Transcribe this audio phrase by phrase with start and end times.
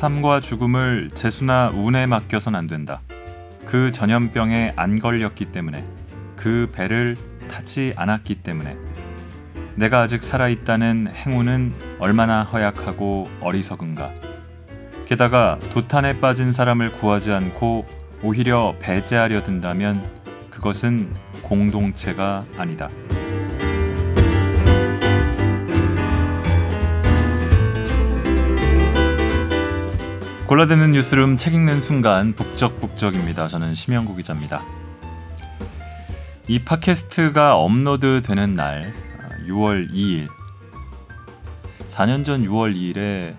[0.00, 3.02] 삶과 죽음을 재수나 운에 맡겨선 안 된다.
[3.66, 5.84] 그 전염병에 안 걸렸기 때문에
[6.36, 7.18] 그 배를
[7.50, 8.78] 타지 않았기 때문에
[9.74, 14.14] 내가 아직 살아있다는 행운은 얼마나 허약하고 어리석은가.
[15.04, 17.84] 게다가 도탄에 빠진 사람을 구하지 않고
[18.22, 20.02] 오히려 배제하려 든다면
[20.48, 21.12] 그것은
[21.42, 22.88] 공동체가 아니다.
[30.50, 33.46] 골라드는 뉴스룸 책 읽는 순간 북적북적입니다.
[33.46, 34.64] 저는 심영구 기자입니다.
[36.48, 38.92] 이 팟캐스트가 업로드 되는 날
[39.46, 40.26] 6월 2일
[41.86, 43.36] 4년 전 6월 2일에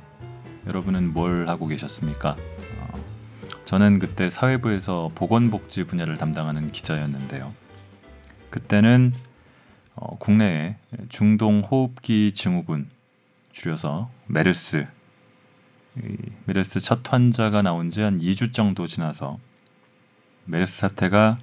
[0.68, 2.38] 여러분은 뭘 하고 계셨습니까?
[2.80, 3.04] 어,
[3.66, 7.54] 저는 그때 사회부에서 보건복지 분야를 담당하는 기자였는데요.
[8.50, 9.12] 그때는
[9.96, 10.78] 어, 국내에
[11.10, 12.90] 중동 호흡기 증후군
[13.52, 14.88] 줄여서 메르스
[16.46, 19.38] 메르스 첫 환자가 나온 지 한 2주 정도 지나서
[20.46, 21.38] 메르스 사태가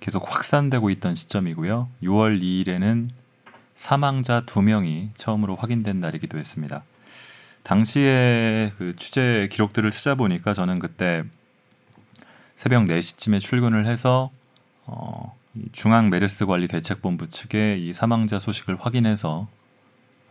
[0.00, 1.88] 계속 확산되고 있던 시점이고요.
[2.02, 3.08] 6월 2일에는
[3.74, 6.82] 사망자 2명이 처음으로 확인된 날이기도 했습니다.
[7.62, 11.22] 당시에 그 취재 기록들을 찾아보니까 저는 그때
[12.56, 14.30] 새벽 4시쯤에 출근을 해서
[14.84, 15.36] 어,
[15.72, 19.48] 중앙 메르스 관리 대책본부 측에 이 사망자 소식을 확인해서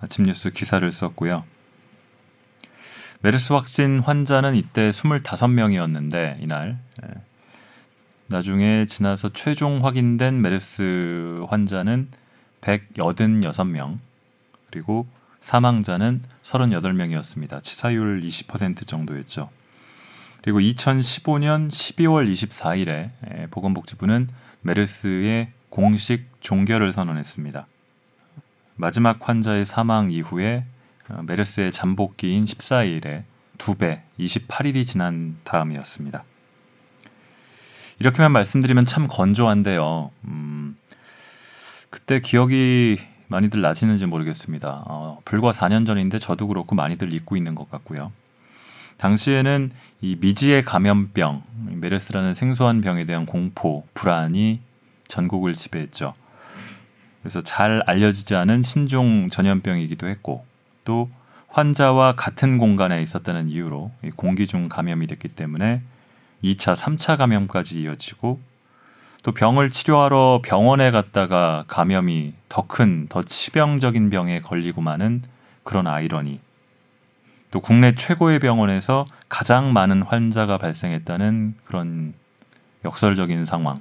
[0.01, 1.45] 아침 뉴스 기사를 썼고요.
[3.21, 7.07] 메르스 확진 환자는 이때 25명이었는데 이날 예.
[8.27, 12.09] 나중에 지나서 최종 확인된 메르스 환자는
[12.61, 13.97] 186명
[14.69, 15.05] 그리고
[15.41, 17.61] 사망자는 38명이었습니다.
[17.63, 19.49] 치사율 20% 정도였죠.
[20.41, 24.29] 그리고 2015년 12월 24일에 보건복지부는
[24.61, 27.67] 메르스의 공식 종결을 선언했습니다.
[28.75, 33.23] 마지막 환자의 사망 이후에 어, 메르스의 잠복기인 14일에
[33.57, 36.23] 2배 28일이 지난 다음이었습니다.
[37.99, 40.11] 이렇게만 말씀드리면 참 건조한데요.
[40.25, 40.75] 음,
[41.89, 44.83] 그때 기억이 많이들 나시는지 모르겠습니다.
[44.87, 48.11] 어, 불과 4년 전인데 저도 그렇고 많이들 잊고 있는 것 같고요.
[48.97, 51.43] 당시에는 이 미지의 감염병,
[51.79, 54.59] 메르스라는 생소한 병에 대한 공포, 불안이
[55.07, 56.13] 전국을 지배했죠.
[57.21, 60.45] 그래서 잘 알려지지 않은 신종 전염병이기도 했고
[60.83, 61.09] 또
[61.49, 65.81] 환자와 같은 공간에 있었다는 이유로 공기 중 감염이 됐기 때문에
[66.43, 68.39] 2차, 3차 감염까지 이어지고
[69.23, 75.21] 또 병을 치료하러 병원에 갔다가 감염이 더 큰, 더 치명적인 병에 걸리고 마는
[75.63, 76.39] 그런 아이러니.
[77.51, 82.13] 또 국내 최고의 병원에서 가장 많은 환자가 발생했다는 그런
[82.83, 83.75] 역설적인 상황.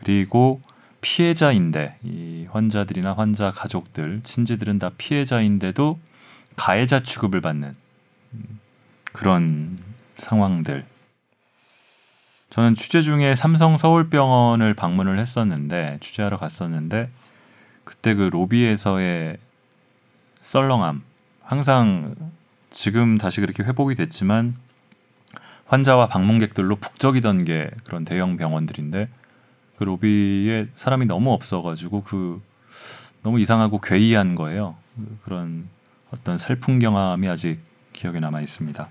[0.00, 0.60] 그리고
[1.00, 5.98] 피해자인데 이 환자들이나 환자 가족들, 친지들은 다 피해자인데도
[6.56, 7.76] 가해자 취급을 받는
[9.12, 9.78] 그런
[10.16, 10.84] 상황들.
[12.50, 17.10] 저는 취재 중에 삼성 서울병원을 방문을 했었는데 취재하러 갔었는데
[17.84, 19.36] 그때 그 로비에서의
[20.40, 21.02] 썰렁함
[21.42, 22.14] 항상
[22.70, 24.56] 지금 다시 그렇게 회복이 됐지만
[25.66, 29.08] 환자와 방문객들로 북적이던 게 그런 대형 병원들인데
[29.76, 32.42] 그 로비에 사람이 너무 없어가지고 그
[33.22, 34.76] 너무 이상하고 괴이한 거예요.
[35.24, 35.68] 그런
[36.10, 37.60] 어떤 살풍 경험이 아직
[37.92, 38.88] 기억에 남아 있습니다.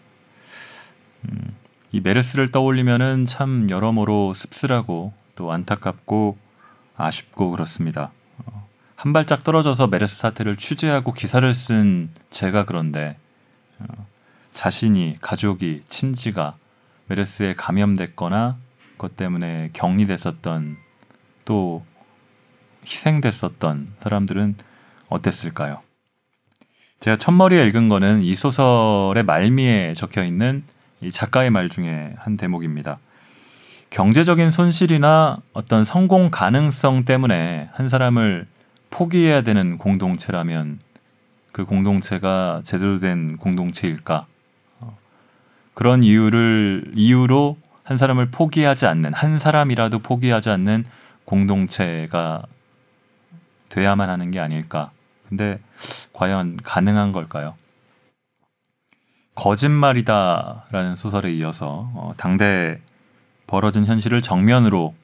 [1.30, 1.50] 음,
[1.92, 6.38] 이 메르스를 떠올리면은 참 여러모로 씁쓸하고 또 안타깝고
[6.98, 8.12] 아쉽고 그렇습니다.
[8.46, 13.18] 어, 한 발짝 떨어져서 메르스 사태를 취재하고 기사를 쓴 제가 그런데
[13.80, 13.86] 어,
[14.52, 16.58] 자신이 가족이 친지가
[17.08, 18.58] 메르스에 감염됐거나
[18.98, 20.78] 것 때문에 격리됐었던
[21.46, 21.86] 또
[22.86, 24.56] 희생됐었던 사람들은
[25.10, 25.82] 어땠을까요?
[27.00, 30.64] 제가 첫머리에 읽은 거는 이 소설의 말미에 적혀 있는
[31.02, 33.00] 이 작가의 말 중에 한 대목입니다.
[33.90, 38.48] 경제적인 손실이나 어떤 성공 가능성 때문에 한 사람을
[38.90, 40.80] 포기해야 되는 공동체라면
[41.52, 44.26] 그 공동체가 제대로 된 공동체일까?
[44.82, 44.98] 어,
[45.74, 50.86] 그런 이유를 이유로 한 사람을 포기하지 않는 한 사람이라도 포기하지 않는
[51.24, 52.44] 공동체가
[53.70, 54.92] 돼야만 하는 게 아닐까.
[55.30, 55.60] 근데
[56.12, 57.56] 과연 가능한 걸까요?
[59.36, 62.82] 거짓말이다라는 소설에 이어서 어, 당대
[63.48, 64.96] 벌어진 현실을 정면으로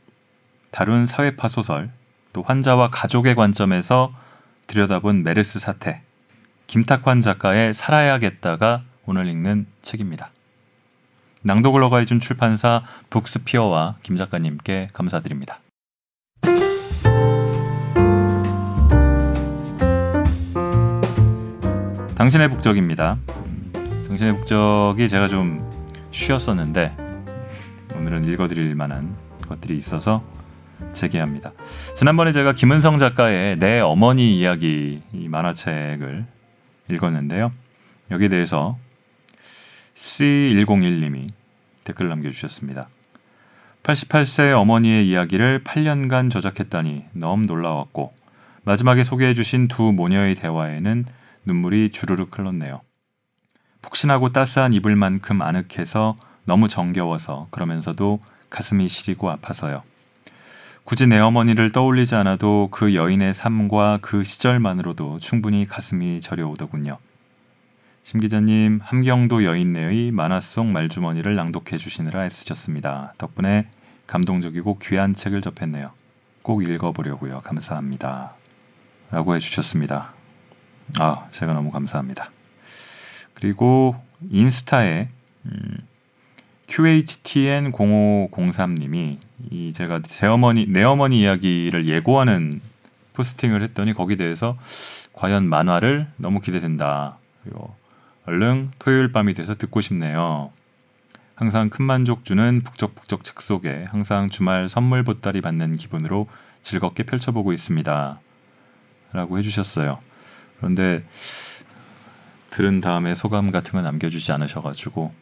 [0.71, 1.91] 다룬 사회파 소설,
[2.33, 4.13] 또 환자와 가족의 관점에서
[4.67, 6.01] 들여다본 메르스 사태,
[6.65, 10.31] 김탁환 작가의 살아야겠다가 오늘 읽는 책입니다.
[11.43, 15.59] 낭독을 허가해준 출판사 북스피어와 김 작가님께 감사드립니다.
[22.15, 23.17] 당신의 북적입니다.
[24.07, 25.67] 당신의 북적이 제가 좀
[26.11, 26.95] 쉬었었는데
[27.95, 29.15] 오늘은 읽어드릴 만한
[29.47, 30.23] 것들이 있어서
[30.93, 31.53] 재개합니다.
[31.95, 36.25] 지난번에 제가 김은성 작가의 내 어머니 이야기 이 만화책을
[36.91, 37.51] 읽었는데요.
[38.11, 38.77] 여기에 대해서
[40.01, 41.27] C101님이
[41.83, 42.89] 댓글 남겨주셨습니다.
[43.83, 48.13] 88세 어머니의 이야기를 8년간 저작했다니 너무 놀라웠고
[48.63, 51.05] 마지막에 소개해주신 두 모녀의 대화에는
[51.45, 52.81] 눈물이 주르륵 흘렀네요.
[53.81, 56.15] 폭신하고 따스한 이불만큼 아늑해서
[56.45, 58.19] 너무 정겨워서 그러면서도
[58.49, 59.81] 가슴이 시리고 아파서요.
[60.83, 66.97] 굳이 내 어머니를 떠올리지 않아도 그 여인의 삶과 그 시절만으로도 충분히 가슴이 저려오더군요.
[68.03, 73.13] 심 기자님, 함경도 여인네의 만화 속 말주머니를 낭독해 주시느라 애쓰셨습니다.
[73.17, 73.67] 덕분에
[74.07, 75.91] 감동적이고 귀한 책을 접했네요.
[76.41, 77.41] 꼭 읽어보려고요.
[77.41, 78.33] 감사합니다.
[79.11, 80.13] 라고 해주셨습니다.
[80.97, 82.31] 아, 제가 너무 감사합니다.
[83.35, 83.95] 그리고
[84.29, 85.09] 인스타에
[85.45, 85.77] 음,
[86.67, 89.17] QHTN0503님이
[89.51, 92.61] 이 제가 제 어머니 내 어머니 이야기를 예고하는
[93.13, 94.57] 포스팅을 했더니 거기 대해서
[95.13, 97.17] 과연 만화를 너무 기대된다.
[97.43, 97.75] 그리고
[98.31, 100.53] 얼른 토요일 밤이 돼서 듣고 싶네요.
[101.35, 106.29] 항상 큰 만족 주는 북적북적 책 속에 항상 주말 선물 보따리 받는 기분으로
[106.61, 108.19] 즐겁게 펼쳐보고 있습니다.
[109.11, 109.99] 라고 해주셨어요.
[110.57, 111.03] 그런데
[112.51, 115.13] 들은 다음에 소감 같은 거 남겨주지 않으셔가지고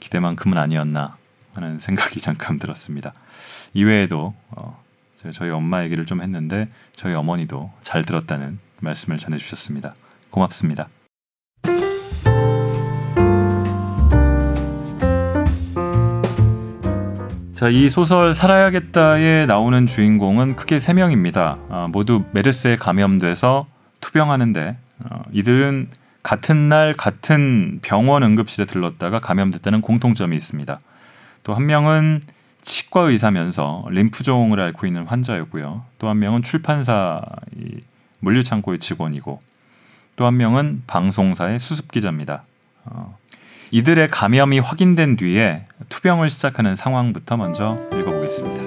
[0.00, 1.16] 기대만큼은 아니었나
[1.52, 3.12] 하는 생각이 잠깐 들었습니다.
[3.74, 4.82] 이외에도 어,
[5.32, 9.94] 저희 엄마 얘기를 좀 했는데 저희 어머니도 잘 들었다는 말씀을 전해주셨습니다.
[10.30, 10.88] 고맙습니다.
[17.64, 21.56] 자, 이 소설 살아야겠다에 나오는 주인공은 크게 세 명입니다.
[21.70, 23.66] 아, 모두 메르스에 감염돼서
[24.02, 25.88] 투병하는데 어, 이들은
[26.22, 30.78] 같은 날 같은 병원 응급실에 들렀다가 감염됐다는 공통점이 있습니다.
[31.42, 32.20] 또 한 명은
[32.60, 35.84] 치과 의사면서 림프종을 앓고 있는 환자였고요.
[35.98, 37.22] 또 한 명은 출판사
[38.18, 39.40] 물류창고의 직원이고
[40.16, 42.42] 또 한 명은 방송사의 수습 기자입니다.
[42.84, 43.16] 어,
[43.74, 48.62] 이들의 감염이 확인된 뒤에 투병을 시작하는 상황부터 먼저 읽어보겠습니다.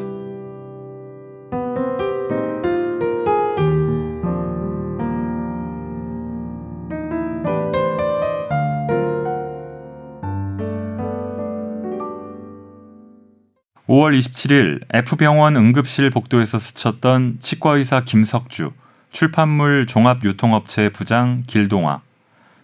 [13.88, 18.74] 5월 27일 F병원 응급실 복도에서 스쳤던 치과의사 김석주,
[19.14, 22.02] 출판물 종합유통업체 부장 길동아,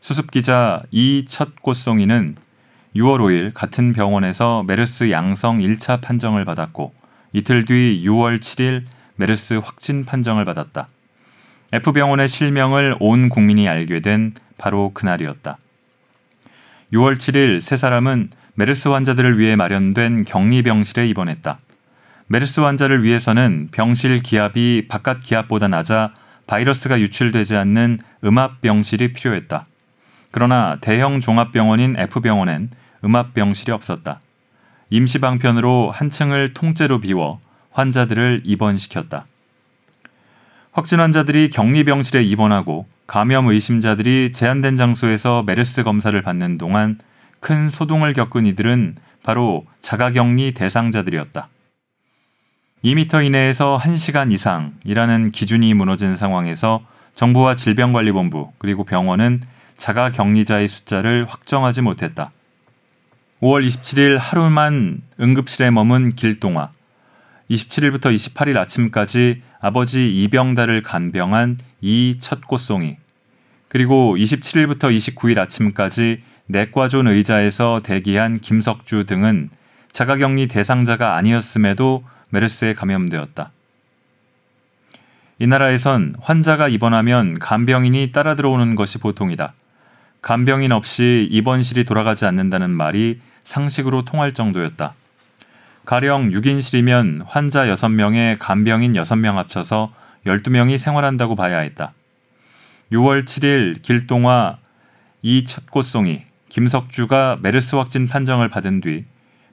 [0.03, 2.35] 수습 기자 이첫꽃송이는
[2.93, 6.93] 6월 5일 같은 병원에서 메르스 양성 1차 판정을 받았고
[7.31, 8.83] 이틀 뒤 6월 7일
[9.15, 10.89] 메르스 확진 판정을 받았다.
[11.71, 15.57] F병원의 실명을 온 국민이 알게 된 바로 그날이었다.
[16.91, 21.59] 6월 7일 세 사람은 메르스 환자들을 위해 마련된 격리병실에 입원했다.
[22.27, 26.13] 메르스 환자를 위해서는 병실 기압이 바깥 기압보다 낮아
[26.45, 29.65] 바이러스가 유출되지 않는 음압 병실이 필요했다.
[30.33, 32.71] 그러나 대형 종합병원인 F병원엔
[33.05, 34.19] 음압병실이 없었다.
[34.89, 37.39] 임시방편으로 한 층을 통째로 비워
[37.69, 39.27] 환자들을 입원시켰다.
[40.71, 46.97] 확진 환자들이 격리병실에 입원하고 감염 의심자들이 제한된 장소에서 메르스 검사를 받는 동안
[47.39, 51.47] 큰 소동을 겪은 이들은 바로 자가격리 대상자들이었다.
[52.83, 56.81] 2미터 이내에서 1시간 이상이라는 기준이 무너진 상황에서
[57.13, 59.41] 정부와 질병관리본부 그리고 병원은
[59.83, 62.31] 자가 격리자의 숫자를 확정하지 못했다.
[63.41, 66.71] 5월 27일 하루만 응급실에 머문 길동아,
[67.51, 72.95] 27일부터 28일 아침까지 아버지 이병달을 간병한 이 첫꽃송이,
[73.67, 79.49] 그리고 27일부터 29일 아침까지 내과존 의자에서 대기한 김석주 등은
[79.91, 83.51] 자가격리 대상자가 아니었음에도 메르스에 감염되었다.
[85.39, 89.53] 이 나라에선 환자가 입원하면 간병인이 따라 들어오는 것이 보통이다.
[90.23, 94.95] 간병인 없이 입원실이 돌아가지 않는다는 말이 상식으로 통할 정도였다.
[95.85, 99.93] 가령 6인실이면 환자 6명에 간병인 6명 합쳐서
[100.25, 101.93] 12명이 생활한다고 봐야 했다.
[102.93, 104.57] 6월 7일 길동화
[105.23, 109.03] 이 첫 꽃송이 김석주가 메르스 확진 판정을 받은 뒤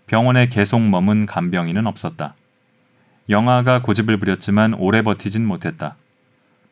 [0.07, 2.35] 병원에 계속 머문 간병인은 없었다.
[3.29, 5.97] 영아가 고집을 부렸지만 오래 버티진 못했다.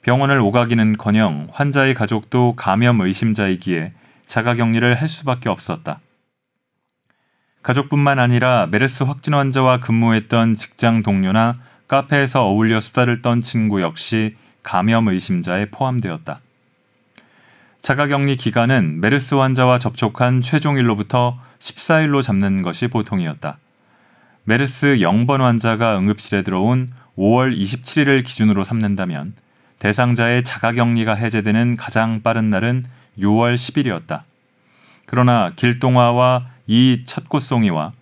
[0.02, 3.92] 병원을 오가기는커녕 환자의 가족도 감염 의심자이기에
[4.26, 6.00] 자가격리를 할 수밖에 없었다.
[7.62, 11.56] 가족뿐만 아니라 메르스 확진 환자와 근무했던 직장 동료나
[11.88, 16.40] 카페에서 어울려 수다를 떤 친구 역시 감염 의심자에 포함되었다.
[17.80, 23.58] 자가격리 기간은 메르스 환자와 접촉한 최종일로부터 14일로 잡는 것이 보통이었다.
[24.44, 29.34] 메르스 0번 환자가 응급실에 들어온 5월 27일을 기준으로 삼는다면
[29.78, 32.84] 대상자의 자가격리가 해제되는 가장 빠른 날은
[33.18, 34.22] 6월 10일이었다.
[35.06, 37.92] 그러나 길동화와 이 첫꽃송이와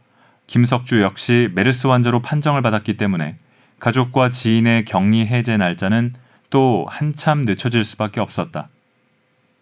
[0.47, 3.37] 김석주 역시 메르스 환자로 판정을 받았기 때문에
[3.79, 6.15] 가족과 지인의 격리 해제 날짜는
[6.51, 8.69] 또 한참 늦춰질 수밖에 없었다.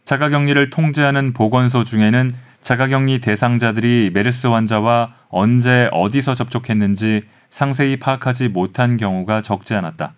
[0.04, 9.42] 자가격리를 통제하는 보건소 중에는 자가격리 대상자들이 메르스 환자와 언제 어디서 접촉했는지 상세히 파악하지 못한 경우가
[9.42, 10.14] 적지 않았다.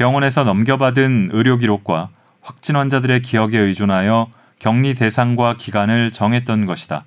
[0.00, 2.08] 병원에서 넘겨받은 의료 기록과
[2.40, 7.04] 확진 환자들의 기억에 의존하여 격리 대상과 기간을 정했던 것이다.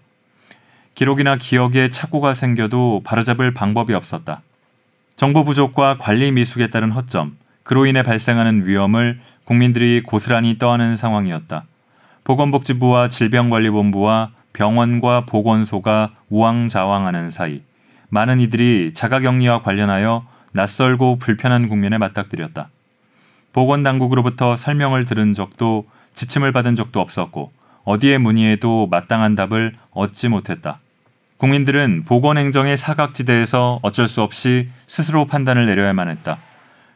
[0.94, 4.44] 기록이나 기억에 착오가 생겨도 바로잡을 방법이 없었다.
[5.16, 11.64] 정보 부족과 관리 미숙에 따른 허점, 그로 인해 발생하는 위험을 국민들이 고스란히 떠안은 상황이었다.
[12.24, 17.64] 보건복지부와 질병관리본부와 병원과 보건소가 우왕좌왕하는 사이
[18.10, 22.70] 많은 이들이 자가격리와 관련하여 낯설고 불편한 국면에 맞닥뜨렸다.
[23.54, 27.52] 보건당국으로부터 설명을 들은 적도 지침을 받은 적도 없었고
[27.86, 30.80] 어디에 문의해도 마땅한 답을 얻지 못했다.
[31.38, 36.38] 국민들은 보건행정의 사각지대에서 어쩔 수 없이 스스로 판단을 내려야만 했다.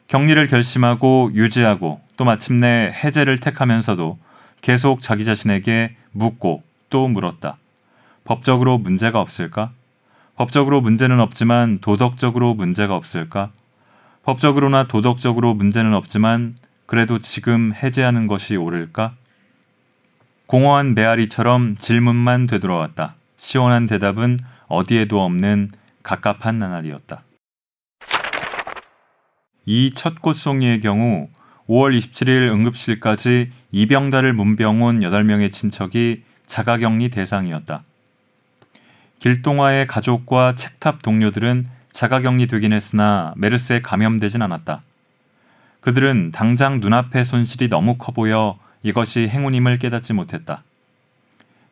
[0.07, 4.17] 격리를 결심하고 유지하고 또 마침내 해제를 택하면서도
[4.61, 7.57] 계속 자기 자신에게 묻고 또 물었다.
[8.23, 9.71] 법적으로 문제가 없을까?
[10.35, 13.51] 법적으로 문제는 없지만 도덕적으로 문제가 없을까?
[14.27, 16.55] 법적으로나 도덕적으로 문제는 없지만
[16.85, 19.15] 그래도 지금 해제하는 것이 옳을까?
[20.47, 23.15] 공허한 메아리처럼 질문만 되돌아왔다.
[23.37, 25.71] 시원한 대답은 어디에도 없는
[26.03, 27.23] 갑갑한 나날이었다.
[29.65, 31.29] 이 첫 꽃송이의 경우
[31.69, 37.83] 5월 27일 응급실까지 이병달을 문병 온 8명의 친척이 자가격리 대상이었다.
[39.19, 44.83] 길동화의 가족과 책탑 동료들은 자가격리 되긴 했으나 메르스에 감염되진 않았다.
[45.79, 50.61] 그들은 당장 눈앞의 손실이 너무 커 보여 이것이 행운임을 깨닫지 못했다.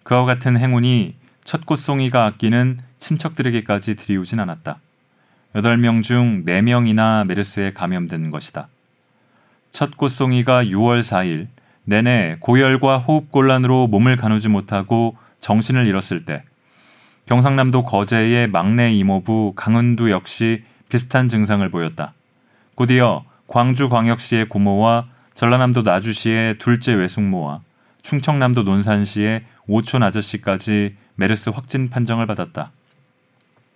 [0.02, 1.14] 그와 같은 행운이
[1.44, 4.80] 첫 꽃송이가 아끼는 친척들에게까지 들이우진 않았다.
[5.54, 8.68] 8명 중 4명이나 메르스에 감염된 것이다.
[9.70, 11.50] 첫 꽃송이가 6월 4일
[11.84, 16.42] 내내 고열과 호흡곤란으로 몸을 가누지 못하고 정신을 잃었을 때
[17.26, 22.14] 경상남도 거제의 막내 이모부 강은두 역시 비슷한 증상을 보였다.
[22.76, 27.62] 곧이어 광주광역시의 고모와 전라남도 나주시의 둘째 외숙모와
[28.04, 32.72] 충청남도 논산시의 오촌 아저씨까지 메르스 확진 판정을 받았다.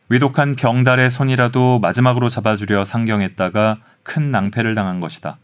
[0.10, 5.38] 위독한 병달의 손이라도 마지막으로 잡아주려 상경했다가 큰 낭패를 당한 것이다.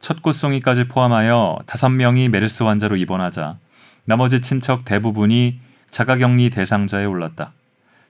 [0.00, 3.56] 첫 꽃송이까지 포함하여 다섯 명이 메르스 환자로 입원하자
[4.04, 5.58] 나머지 친척 대부분이
[5.96, 7.54] 자가격리 대상자에 올랐다.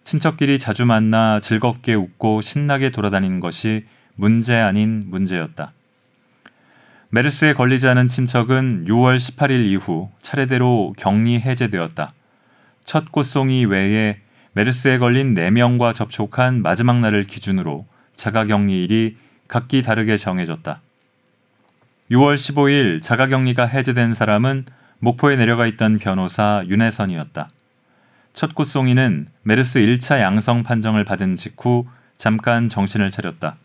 [0.03, 5.73] 친척끼리 자주 만나 즐겁게 웃고 신나게 돌아다니는 것이 문제 아닌 문제였다.
[7.11, 12.13] 메르스에 걸리지 않은 친척은 6월 18일 이후 차례대로 격리 해제되었다.
[12.85, 14.19] 첫 꽃송이 외에
[14.55, 19.17] 메르스에 걸린 4명과 접촉한 마지막 날을 기준으로 자가격리일이
[19.47, 20.81] 각기 다르게 정해졌다.
[22.11, 24.65] 6월 15일 자가격리가 해제된 사람은
[24.99, 27.51] 목포에 내려가 있던 변호사 윤혜선이었다.
[28.37, 31.87] 첫 꽃송이는 메르스 1차 양성 판정을 받은 직후
[32.19, 33.57] 잠깐 정신을 차렸다.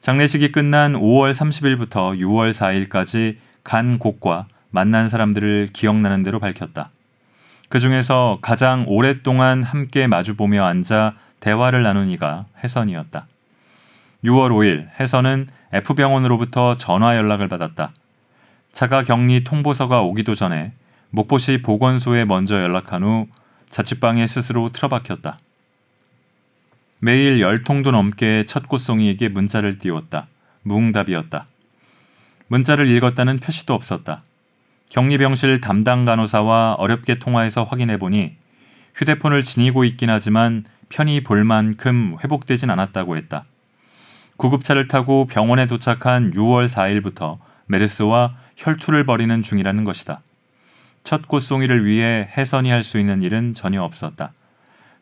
[0.00, 6.90] 장례식이 끝난 5월 30일부터 6월 4일까지 간 곳과 만난 사람들을 기억나는 대로 밝혔다.
[7.70, 13.26] 그 중에서 가장 오랫동안 함께 마주보며 앉아 대화를 나눈 이가 혜선이었다.
[14.24, 17.94] 6월 5일 혜선은 F병원으로부터 전화 연락을 받았다.
[18.74, 20.72] 자가 격리 통보서가 오기도 전에
[21.08, 23.26] 목포시 보건소에 먼저 연락한 후
[23.74, 25.36] 자취방에 스스로 틀어박혔다.
[27.00, 30.28] 매일 열 통도 넘게 첫꽃송이에게 문자를 띄웠다.
[30.62, 31.44] 무응답이었다.
[32.46, 34.22] 문자를 읽었다는 표시도 없었다.
[34.90, 38.36] 격리병실 담당 간호사와 어렵게 통화해서 확인해 보니
[38.94, 43.44] 휴대폰을 지니고 있긴 하지만 편히 볼 만큼 회복되진 않았다고 했다.
[44.36, 50.22] 구급차를 타고 병원에 도착한 6월 4일부터 메르스와 혈투를 벌이는 중이라는 것이다.
[51.04, 54.32] 첫 꽃송이를 위해 해선이 할 수 있는 일은 전혀 없었다.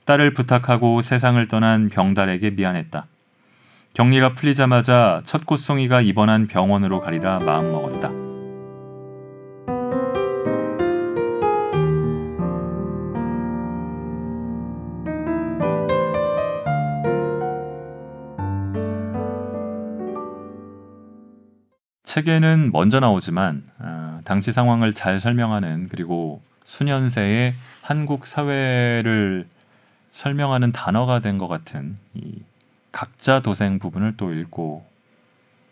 [0.04, 3.06] 딸을 부탁하고 세상을 떠난 병달에게 미안했다.
[3.94, 8.10] 격리가 풀리자마자 첫 꽃송이가 입원한 병원으로 가리라 마음먹었다.
[22.04, 29.46] 책에는 먼저 나오지만 어, 당시 상황을 잘 설명하는 그리고 수년새의 한국 사회를
[30.12, 32.42] 설명하는 단어가 된 것 같은 이
[32.92, 34.84] 각자 도생 부분을 또 읽고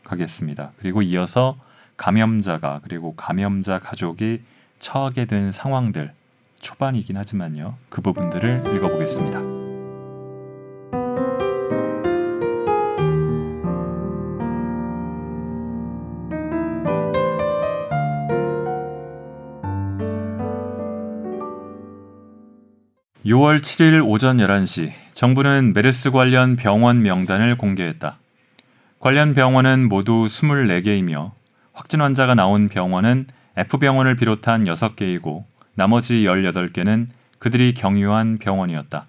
[0.04, 0.72] 가겠습니다.
[0.78, 1.56] 그리고 이어서
[1.96, 4.42] 감염자가 그리고 감염자 가족이
[4.78, 6.12] 처하게 된 상황들
[6.60, 7.76] 초반이긴 하지만요.
[7.90, 9.59] 그 부분들을 읽어보겠습니다.
[23.26, 28.16] 6월 7일 오전 11시 정부는 메르스 관련 병원 명단을 공개했다.
[28.98, 31.32] 관련 병원은 모두 24개이며
[31.74, 33.26] 확진 환자가 나온 병원은
[33.58, 37.08] F병원을 비롯한 6개이고 나머지 18개는
[37.38, 39.04] 그들이 경유한 병원이었다.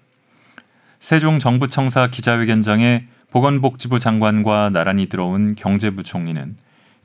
[1.00, 6.56] 세종 정부청사 기자회견장에 보건복지부 장관과 나란히 들어온 경제부총리는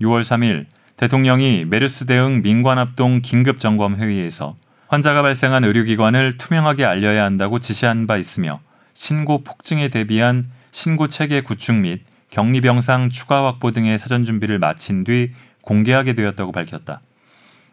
[0.01, 0.65] 6월 3일
[0.97, 4.57] 대통령이 메르스 대응 민관합동 긴급점검회의에서
[4.87, 8.61] 환자가 발생한 의료기관을 투명하게 알려야 한다고 지시한 바 있으며
[8.93, 15.03] 신고 폭증에 대비한 신고 체계 구축 및 격리 병상 추가 확보 등의 사전 준비를 마친
[15.03, 17.01] 뒤 공개하게 되었다고 밝혔다.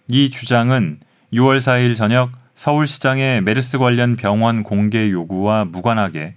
[0.08, 0.98] 이 주장은
[1.32, 6.34] 6월 4일 저녁 서울시장의 메르스 관련 병원 공개 요구와 무관하게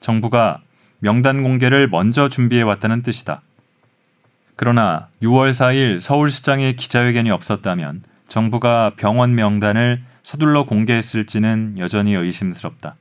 [0.00, 0.60] 정부가
[0.98, 3.42] 명단 공개를 먼저 준비해 왔다는 뜻이다.
[4.56, 12.96] 그러나 6월 4일 서울시장의 기자회견이 없었다면 정부가 병원 명단을 서둘러 공개했을지는 여전히 의심스럽다.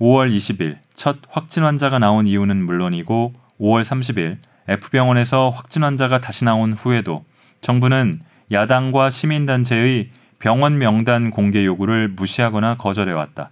[0.00, 6.72] 5월 20일 첫 확진 환자가 나온 이유는 물론이고 5월 30일 F병원에서 확진 환자가 다시 나온
[6.72, 7.26] 후에도
[7.60, 13.50] 정부는 야당과 시민단체의 병원 명단 공개 요구를 무시하거나 거절해왔다.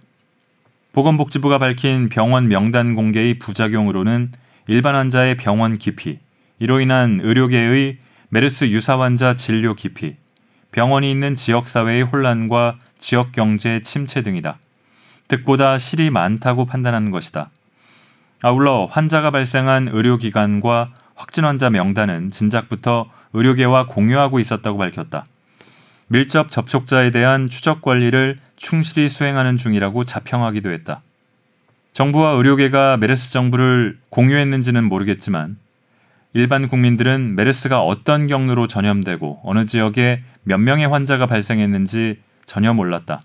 [0.91, 4.29] 보건복지부가 밝힌 병원 명단 공개의 부작용으로는
[4.65, 6.17] 일반 환자의 병원 기피,
[6.57, 10.15] 이로 인한 의료계의 메르스 유사 환자 진료 기피,
[10.71, 14.59] 병원이 있는 지역사회의 혼란과 지역경제 침체 등이다.
[15.27, 17.49] 득보다 실이 많다고 판단하는 것이다.
[18.41, 25.25] 아울러 환자가 발생한 의료기관과 확진 환자 명단은 진작부터 의료계와 공유하고 있었다고 밝혔다.
[26.07, 31.01] 밀접 접촉자에 대한 추적 관리를 충실히 수행하는 중이라고 자평하기도 했다.
[31.93, 35.57] 정부와 의료계가 메르스 정부를 공유했는지는 모르겠지만
[36.33, 43.21] 일반 국민들은 메르스가 어떤 경로로 전염되고 어느 지역에 몇 명의 환자가 발생했는지 전혀 몰랐다.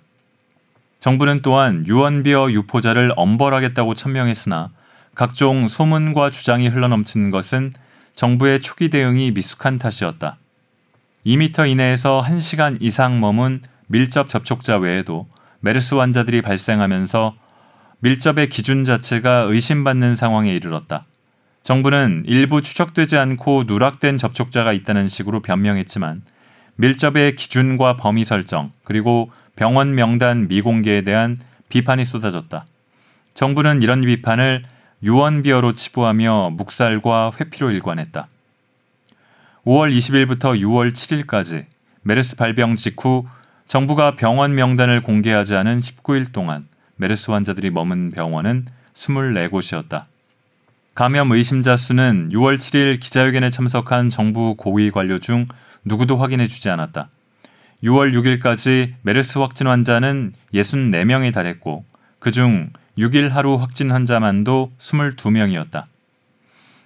[1.00, 4.70] 정부는 또한 유언비어 유포자를 엄벌하겠다고 천명했으나
[5.14, 7.72] 각종 소문과 주장이 흘러넘치는 것은
[8.14, 10.38] 정부의 초기 대응이 미숙한 탓이었다.
[11.26, 15.26] 2미터 이내에서 1시간 이상 머문 밀접 접촉자 외에도
[15.60, 17.34] 메르스 환자들이 발생하면서
[17.98, 21.04] 밀접의 기준 자체가 의심받는 상황에 이르렀다.
[21.64, 26.20] 정부는 일부 추적되지 않고 누락된 접촉자가 있다는 식으로 변명했지만
[26.76, 31.38] 밀접의 기준과 범위 설정 그리고 병원 명단 미공개에 대한
[31.70, 32.66] 비판이 쏟아졌다.
[33.32, 34.64] 정부는 이런 비판을
[35.02, 38.28] 유언비어로 치부하며 묵살과 회피로 일관했다.
[39.64, 41.64] 5월 20일부터 6월 7일까지
[42.02, 43.26] 메르스 발병 직후
[43.66, 50.04] 정부가 병원 명단을 공개하지 않은 19일 동안 메르스 환자들이 머문 병원은 24곳이었다.
[50.94, 55.46] 감염 의심자 수는 6월 7일 기자회견에 참석한 정부 고위 관료 중
[55.84, 57.08] 누구도 확인해 주지 않았다.
[57.82, 61.84] 6월 6일까지 메르스 확진 환자는 64명에 달했고
[62.20, 65.82] 그중 6일 하루 확진 환자만도 22명이었다.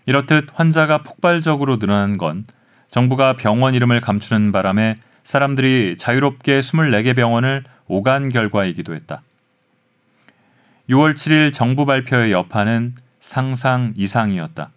[0.07, 2.47] 이렇듯 환자가 폭발적으로 늘어난 건
[2.89, 9.21] 정부가 병원 이름을 감추는 바람에 사람들이 자유롭게 24개 병원을 오간 결과이기도 했다.
[10.89, 12.95] 6월 7일 정부 발표의 여파는
[13.29, 14.71] 상상 이상이었다.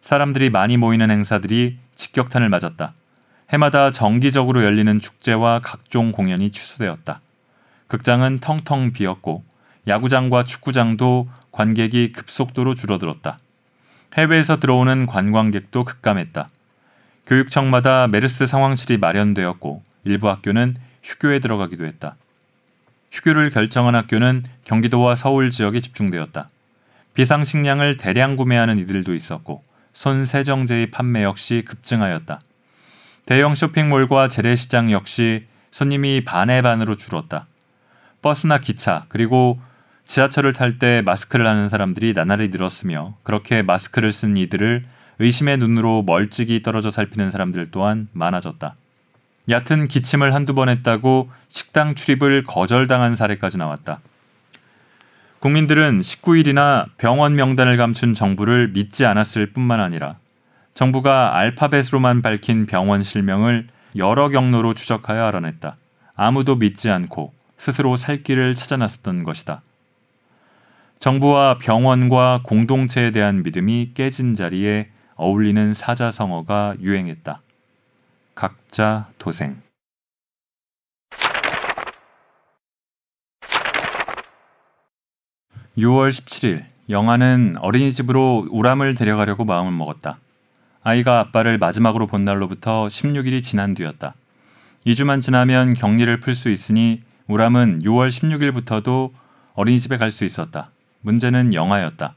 [0.00, 2.92] 사람들이 많이 모이는 행사들이 직격탄을 맞았다.
[3.50, 7.20] 해마다 정기적으로 열리는 축제와 각종 공연이 취소되었다.
[7.86, 9.44] 극장은 텅텅 비었고
[9.86, 13.38] 야구장과 축구장도 관객이 급속도로 줄어들었다.
[14.14, 16.48] 해외에서 들어오는 관광객도 급감했다.
[17.28, 22.16] 교육청마다 메르스 상황실이 마련되었고 일부 학교는 휴교에 들어가기도 했다.
[23.12, 26.48] 휴교를 결정한 학교는 경기도와 서울 지역에 집중되었다.
[27.14, 32.40] 비상식량을 대량 구매하는 이들도 있었고 손세정제의 판매 역시 급증하였다.
[33.26, 37.46] 대형 쇼핑몰과 재래시장 역시 손님이 반의 반으로 줄었다.
[38.22, 39.58] 버스나 기차 그리고
[40.04, 44.84] 지하철을 탈 때 마스크를 하는 사람들이 나날이 늘었으며 그렇게 마스크를 쓴 이들을
[45.18, 48.74] 의심의 눈으로 멀찍이 떨어져 살피는 사람들 또한 많아졌다.
[49.48, 54.00] 얕은 기침을 한두 번 했다고 식당 출입을 거절당한 사례까지 나왔다.
[55.44, 60.16] 국민들은 19일이나 병원 명단을 감춘 정부를 믿지 않았을 뿐만 아니라
[60.72, 65.76] 정부가 알파벳으로만 밝힌 병원 실명을 여러 경로로 추적하여 알아냈다.
[66.16, 69.60] 아무도 믿지 않고 스스로 살 길을 찾아 나섰던 것이다.
[70.98, 77.42] 정부와 병원과 공동체에 대한 믿음이 깨진 자리에 어울리는 사자성어가 유행했다.
[78.34, 79.63] 각자 도생.
[85.78, 90.18] 6월 17일 영아는 어린이집으로 우람을 데려가려고 마음을 먹었다.
[90.82, 94.14] 아이가 아빠를 마지막으로 본 날로부터 16일이 지난 뒤였다.
[94.86, 99.10] 2주만 지나면 격리를 풀 수 있으니 우람은 6월 16일부터도
[99.54, 100.70] 어린이집에 갈 수 있었다.
[101.00, 102.14] 문제는 영아였다.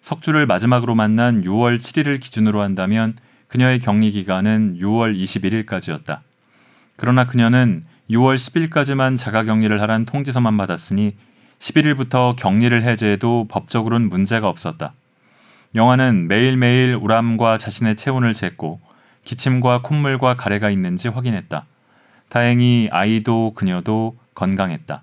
[0.00, 3.14] 석주를 마지막으로 만난 6월 7일을 기준으로 한다면
[3.48, 6.20] 그녀의 격리 기간은 6월 21일까지였다.
[6.96, 11.16] 그러나 그녀는 6월 10일까지만 자가 격리를 하란 통지서만 받았으니
[11.64, 14.92] 11일부터 격리를 해제해도 법적으로는 문제가 없었다.
[15.74, 18.78] 영화는 매일매일 우람과 자신의 체온을 쟀고
[19.24, 21.64] 기침과 콧물과 가래가 있는지 확인했다.
[22.28, 25.02] 다행히 아이도 그녀도 건강했다.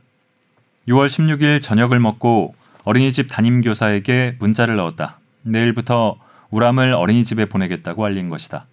[0.87, 5.19] 6월 16일 저녁을 먹고 어린이집 담임교사에게 문자를 넣었다.
[5.41, 6.17] 내일부터
[6.51, 8.67] 우람을 어린이집에 보내겠다고 알린 것이다.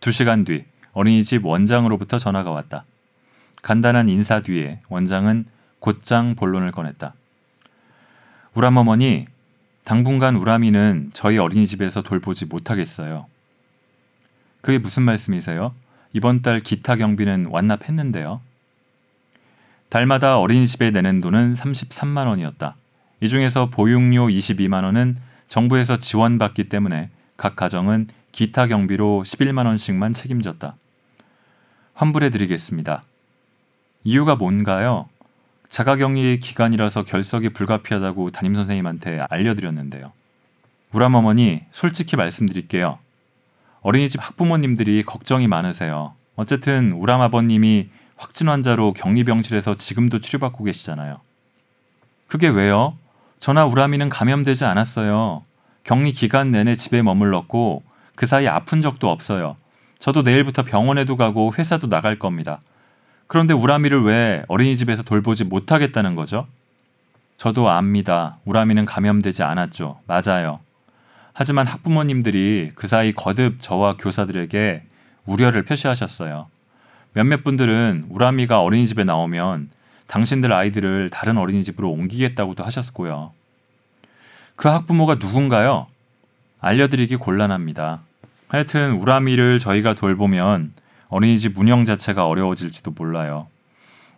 [0.00, 2.84] 두 시간 뒤 어린이집 원장으로부터 전화가 왔다.
[3.62, 5.46] 간단한 인사 뒤에 원장은
[5.84, 7.12] 곧장 본론을 꺼냈다.
[8.54, 9.26] 우람 어머니,
[9.84, 13.26] 당분간 우람이는 저희 어린이집에서 돌보지 못하겠어요.
[14.62, 15.74] 그게 무슨 말씀이세요?
[16.14, 18.40] 이번 달 기타 경비는 완납했는데요.
[19.90, 22.76] 달마다 어린이집에 내는 돈은 33만 원이었다.
[23.20, 25.18] 이 중에서 보육료 22만 원은
[25.48, 30.76] 정부에서 지원받기 때문에 각 가정은 기타 경비로 11만 원씩만 책임졌다.
[31.92, 33.04] 환불해 드리겠습니다.
[34.04, 35.10] 이유가 뭔가요?
[35.74, 40.12] 자가격리 기간이라서 결석이 불가피하다고 담임 선생님한테 알려드렸는데요.
[40.92, 43.00] 우람 어머니 솔직히 말씀드릴게요.
[43.80, 46.14] 어린이집 학부모님들이 걱정이 많으세요.
[46.36, 51.16] 어쨌든 우람 아버님이 확진 환자로 격리병실에서 지금도 치료받고 계시잖아요.
[52.28, 52.96] 그게 왜요?
[53.40, 55.42] 저나 우람이는 감염되지 않았어요.
[55.82, 57.82] 격리 기간 내내 집에 머물렀고
[58.14, 59.56] 그 사이 아픈 적도 없어요.
[59.98, 62.60] 저도 내일부터 병원에도 가고 회사도 나갈 겁니다.
[63.26, 66.46] 그런데 우람이를 왜 어린이집에서 돌보지 못하겠다는 거죠?
[67.36, 68.38] 저도 압니다.
[68.44, 70.00] 우람이는 감염되지 않았죠.
[70.06, 70.60] 맞아요.
[71.32, 74.82] 하지만 학부모님들이 그 사이 거듭 저와 교사들에게
[75.26, 76.46] 우려를 표시하셨어요.
[77.12, 79.70] 몇몇 분들은 우람이가 어린이집에 나오면
[80.06, 83.32] 당신들 아이들을 다른 어린이집으로 옮기겠다고도 하셨고요.
[84.56, 85.86] 그 학부모가 누군가요?
[86.60, 88.00] 알려드리기 곤란합니다.
[88.48, 90.72] 하여튼 우람이를 저희가 돌보면
[91.08, 93.48] 어린이집 운영 자체가 어려워질지도 몰라요.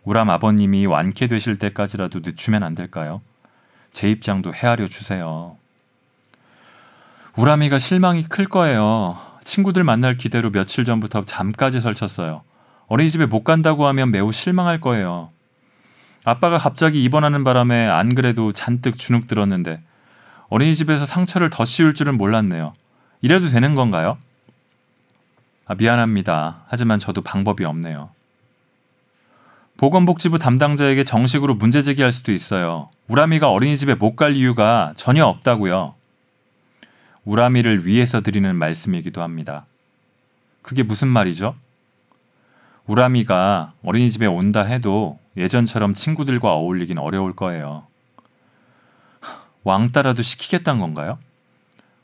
[0.03, 3.21] 우람 아버님이 완쾌되실 때까지라도 늦추면 안 될까요?
[3.91, 5.57] 제 입장도 헤아려 주세요.
[7.35, 9.17] 우람이가 실망이 클 거예요.
[9.43, 12.41] 친구들 만날 기대로 며칠 전부터 잠까지 설쳤어요.
[12.87, 15.29] 어린이집에 못 간다고 하면 매우 실망할 거예요.
[16.25, 19.81] 아빠가 갑자기 입원하는 바람에 안 그래도 잔뜩 주눅 들었는데
[20.49, 22.73] 어린이집에서 상처를 더 씌울 줄은 몰랐네요.
[23.21, 24.17] 이래도 되는 건가요?
[25.67, 26.61] 아, 미안합니다.
[26.67, 28.09] 하지만 저도 방법이 없네요.
[29.77, 32.89] 보건복지부 담당자에게 정식으로 문제 제기할 수도 있어요.
[33.07, 35.93] 우람이가 어린이집에 못 갈 이유가 전혀 없다고요.
[37.25, 39.65] 우람이를 위해서 드리는 말씀이기도 합니다.
[40.61, 41.55] 그게 무슨 말이죠?
[42.87, 47.85] 우람이가 어린이집에 온다 해도 예전처럼 친구들과 어울리긴 어려울 거예요.
[49.63, 51.19] 왕따라도 시키겠다는 건가요?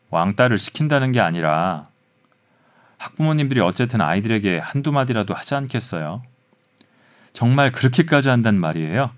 [0.09, 1.87] 왕따를 시킨다는 게 아니라
[3.03, 6.23] 학부모님들이 어쨌든 아이들에게 한두 마디라도 하지 않겠어요?
[7.33, 9.11] 정말 그렇게까지 한단 말이에요?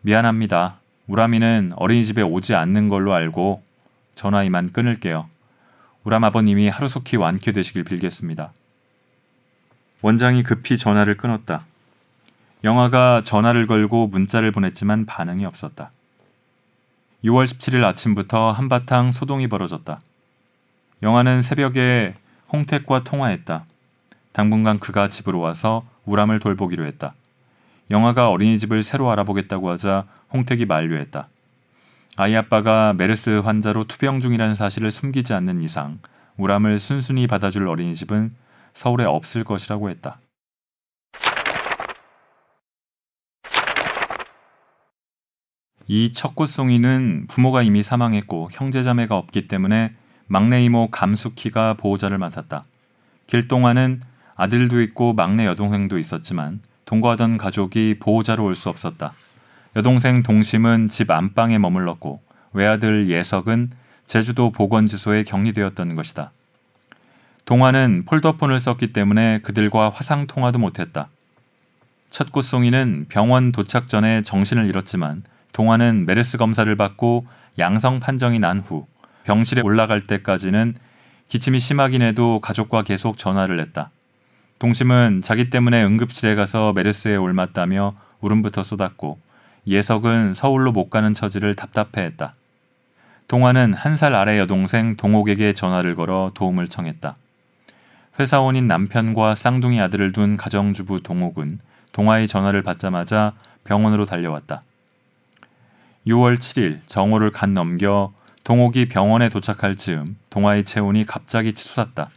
[0.00, 0.78] 미안합니다.
[1.06, 3.62] 우람이는 어린이집에 오지 않는 걸로 알고
[4.14, 5.28] 전화 이만 끊을게요.
[6.04, 8.52] 우람 아버님이 하루속히 완쾌되시길 빌겠습니다.
[10.00, 11.66] 원장이 급히 전화를 끊었다.
[12.62, 15.90] 영화가 전화를 걸고 문자를 보냈지만 반응이 없었다.
[17.24, 20.00] 6월 17일 아침부터 한바탕 소동이 벌어졌다.
[21.04, 22.14] 영화는 새벽에
[22.50, 23.66] 홍택과 통화했다.
[24.32, 27.14] 당분간 그가 집으로 와서 우람을 돌보기로 했다.
[27.90, 31.28] 영화가 어린이집을 새로 알아보겠다고 하자 홍택이 만류했다.
[32.16, 35.98] 아이 아빠가 메르스 환자로 투병 중이라는 사실을 숨기지 않는 이상
[36.38, 38.34] 우람을 순순히 받아줄 어린이집은
[38.72, 40.20] 서울에 없을 것이라고 했다.
[45.86, 49.94] 이 척구송이는 부모가 이미 사망했고 형제자매가 없기 때문에
[50.26, 52.64] 막내 이모 감숙희가 보호자를 맡았다.
[53.26, 54.00] 길동아는
[54.36, 59.12] 아들도 있고 막내 여동생도 있었지만 동거하던 가족이 보호자로 올 수 없었다.
[59.76, 62.20] 여동생 동심은 집 안방에 머물렀고
[62.52, 63.70] 외아들 예석은
[64.06, 66.30] 제주도 보건지소에 격리되었던 것이다.
[67.44, 71.08] 동화는 폴더폰을 썼기 때문에 그들과 화상 통화도 못했다.
[72.10, 77.26] 첫 꽃송이는 병원 도착 전에 정신을 잃었지만 동화는 메르스 검사를 받고
[77.58, 78.86] 양성 판정이 난 후
[79.24, 80.74] 병실에 올라갈 때까지는
[81.28, 83.90] 기침이 심하긴 해도 가족과 계속 전화를 했다.
[84.58, 89.18] 동심은 자기 때문에 응급실에 가서 메르스에 올맞다며 울음부터 쏟았고
[89.66, 92.34] 예석은 서울로 못 가는 처지를 답답해했다.
[93.26, 97.16] 동화는 한 살 아래 여동생 동옥에게 전화를 걸어 도움을 청했다.
[98.20, 101.58] 회사원인 남편과 쌍둥이 아들을 둔 가정주부 동옥은
[101.92, 103.32] 동화의 전화를 받자마자
[103.64, 104.62] 병원으로 달려왔다.
[106.06, 108.12] 6월 7일 정오를 간 넘겨
[108.44, 112.10] 동옥이 병원에 도착할 즈음 동화의 체온이 갑자기 치솟았다.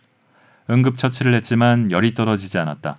[0.70, 2.98] 응급처치를 했지만 열이 떨어지지 않았다.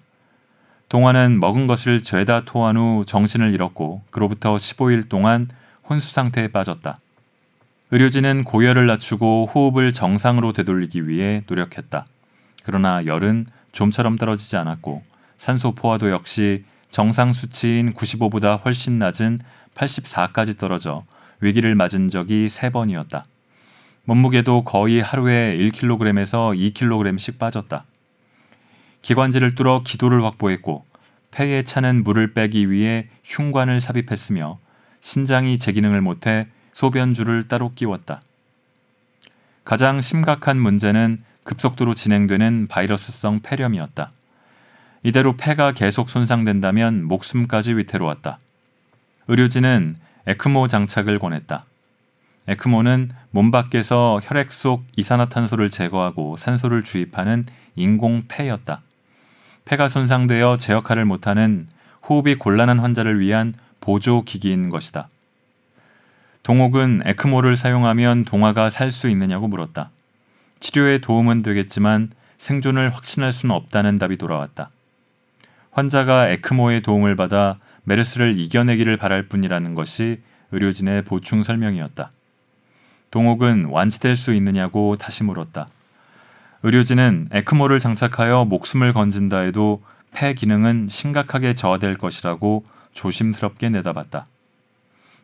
[0.89, 5.49] 동화는 먹은 것을 죄다 토한 후 정신을 잃었고 그로부터 15일 동안
[5.89, 6.97] 혼수 상태에 빠졌다.
[7.91, 12.07] 의료진은 고열을 낮추고 호흡을 정상으로 되돌리기 위해 노력했다.
[12.65, 15.03] 그러나 열은 좀처럼 떨어지지 않았고
[15.37, 19.41] 산소 포화도 역시 정상 수치인 95보다 훨씬 낮은
[19.75, 21.05] 84까지 떨어져
[21.41, 23.23] 위기를 맞은 적이 3번이었다.
[24.05, 27.85] 몸무게도 거의 하루에 1kg에서 2kg씩 빠졌다.
[29.03, 30.85] 기관지를 뚫어 기도를 확보했고
[31.31, 34.59] 폐에 차는 물을 빼기 위해 흉관을 삽입했으며
[35.01, 38.23] 신장이 제 기능을 못해 소변줄을 따로 끼웠다.
[39.65, 44.11] 가장 심각한 문제는 급속도로 진행되는 바이러스성 폐렴이었다.
[45.03, 48.39] 이대로 폐가 계속 손상된다면 목숨까지 위태로웠다.
[49.29, 49.97] 의료진은
[50.29, 51.65] 에크모 장착을 권했다.
[52.49, 58.83] 에크모는 몸 밖에서 혈액 속 이산화탄소를 제거하고 산소를 주입하는 인공 폐였다.
[59.65, 61.67] 폐가 손상되어 제 역할을 못하는
[62.07, 65.09] 호흡이 곤란한 환자를 위한 보조 기기인 것이다.
[66.43, 69.91] 동옥은 에크모를 사용하면 동화가 살 수 있느냐고 물었다.
[70.61, 74.69] 치료에 도움은 되겠지만 생존을 확신할 수는 없다는 답이 돌아왔다.
[75.71, 80.21] 환자가 에크모의 도움을 받아 메르스를 이겨내기를 바랄 뿐이라는 것이
[80.53, 82.11] 의료진의 보충 설명이었다.
[83.11, 85.67] 동옥은 완치될 수 있느냐고 다시 물었다.
[86.63, 94.27] 의료진은 에크모를 장착하여 목숨을 건진다 해도 폐 기능은 심각하게 저하될 것이라고 조심스럽게 내다봤다.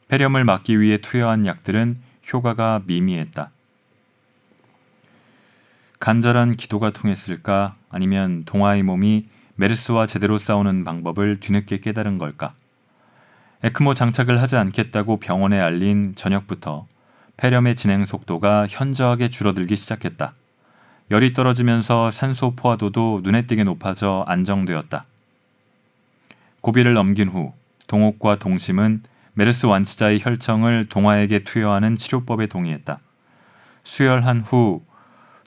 [0.09, 1.99] 폐렴을 막기 위해 투여한 약들은
[2.33, 3.51] 효과가 미미했다.
[6.01, 9.25] 간절한 기도가 통했을까 아니면 동아의 몸이
[9.57, 12.55] 메르스와 제대로 싸우는 방법을 뒤늦게 깨달은 걸까?
[13.63, 16.87] 에크모 장착을 하지 않겠다고 병원에 알린 저녁부터
[17.37, 20.35] 폐렴의 진행 속도가 현저하게 줄어들기 시작했다.
[21.11, 25.05] 열이 떨어지면서 산소 포화도도 눈에 띄게 높아져 안정되었다.
[26.61, 27.53] 고비를 넘긴 후
[27.87, 29.03] 동옥과 동심은
[29.35, 33.01] 메르스 완치자의 혈청을 동화에게 투여하는 치료법에 동의했다.
[33.83, 34.83] 수혈한 후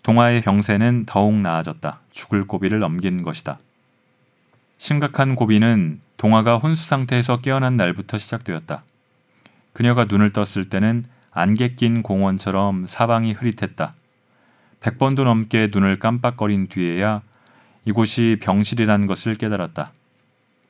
[0.04, 2.02] 동화의 병세는 더욱 나아졌다.
[2.12, 3.60] 죽을 고비를 넘긴 것이다.
[4.77, 8.83] 심각한 고비는 동화가 혼수 상태에서 깨어난 날부터 시작되었다.
[9.73, 13.93] 그녀가 눈을 떴을 때는 안개 낀 공원처럼 사방이 흐릿했다.
[14.81, 17.21] 100번도 넘게 눈을 깜빡거린 뒤에야
[17.85, 19.91] 이곳이 병실이라는 것을 깨달았다.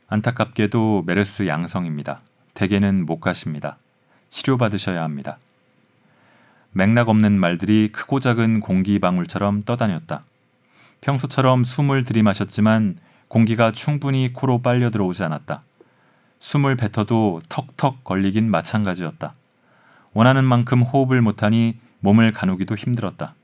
[0.07, 2.21] 안타깝게도 메르스 양성입니다.
[2.53, 3.77] 대개는 못 가십니다.
[4.29, 5.37] 치료받으셔야 합니다.
[6.71, 10.23] 맥락 없는 말들이 크고 작은 공기 방울처럼 떠다녔다.
[11.01, 15.61] 평소처럼 숨을 들이마셨지만 공기가 충분히 코로 빨려 들어오지 않았다.
[16.39, 19.33] 숨을 뱉어도 턱턱 걸리긴 마찬가지였다.
[20.13, 23.35] 원하는 만큼 호흡을 못하니 몸을 가누기도 힘들었다.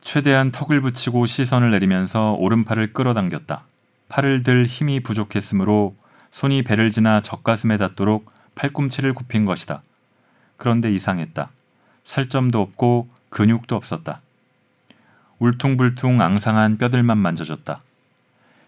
[0.00, 3.64] 최대한 턱을 붙이고 시선을 내리면서 오른팔을 끌어당겼다.
[4.08, 5.96] 팔을 들 힘이 부족했으므로
[6.30, 9.82] 손이 배를 지나 젖가슴에 닿도록 팔꿈치를 굽힌 것이다.
[10.56, 11.48] 그런데 이상했다.
[12.04, 14.20] 살점도 없고 근육도 없었다.
[15.38, 17.80] 울퉁불퉁 앙상한 뼈들만 만져졌다.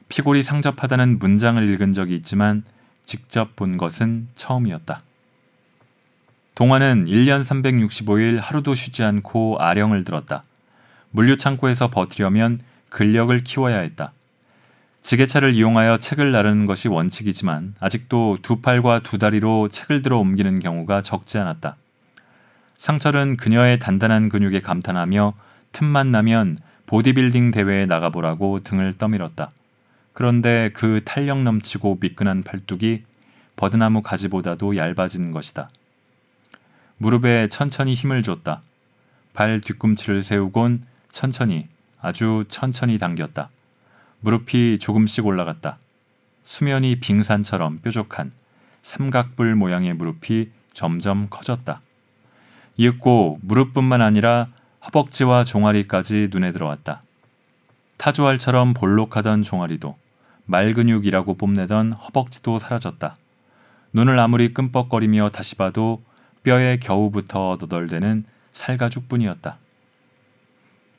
[0.09, 2.62] 피골이 상접하다는 문장을 읽은 적이 있지만
[3.05, 5.01] 직접 본 것은 처음이었다.
[6.55, 10.45] 동화는 1년 365일 하루도 쉬지 않고 아령을 들었다.
[11.11, 14.12] 물류창고에서 버티려면 근력을 키워야 했다.
[15.03, 21.03] 지게차를 이용하여 책을 나르는 것이 원칙이지만 아직도 두 팔과 두 다리로 책을 들어 옮기는 경우가
[21.03, 21.77] 적지 않았다.
[22.77, 25.35] 상철은 그녀의 단단한 근육에 감탄하며
[25.73, 29.51] 틈만 나면 보디빌딩 대회에 나가보라고 등을 떠밀었다.
[30.17, 33.03] 그런데 그 탄력 넘치고 미끈한 팔뚝이
[33.55, 35.69] 버드나무 가지보다도 얇아진 것이다.
[36.97, 38.63] 무릎에 천천히 힘을 줬다.
[39.35, 41.67] 발 뒤꿈치를 세우곤 천천히,
[42.01, 43.51] 아주 천천히 당겼다.
[44.21, 45.77] 무릎이 조금씩 올라갔다.
[46.45, 48.33] 수면이 빙산처럼 뾰족한
[48.85, 51.83] 삼각불 모양의 무릎이 점점 커졌다.
[52.79, 54.49] 이윽고 무릎뿐만 아니라
[54.87, 57.03] 허벅지와 종아리까지 눈에 들어왔다.
[57.99, 59.95] 타조알처럼 볼록하던 종아리도
[60.47, 63.17] 말근육이라고 뽐내던 허벅지도 사라졌다.
[63.93, 66.03] 눈을 아무리 끔뻑거리며 다시 봐도
[66.43, 69.59] 뼈에 겨우부터 너덜대는 살가죽뿐이었다.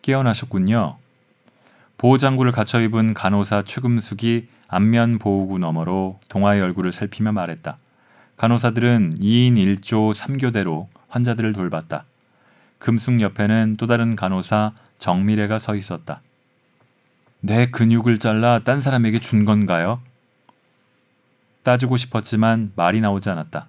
[0.02, 0.98] 깨어나셨군요.
[1.98, 7.78] 보호장구를 갖춰 입은 간호사 최금숙이 안면 보호구 너머로 동아의 얼굴을 살피며 말했다.
[8.36, 12.06] 간호사들은 2인 1조 3교대로 환자들을 돌봤다.
[12.78, 16.22] 금숙 옆에는 또 다른 간호사 정미래가 서 있었다.
[17.40, 20.02] 내 근육을 잘라 딴 사람에게 준 건가요?
[21.64, 23.68] 따지고 싶었지만 말이 나오지 않았다.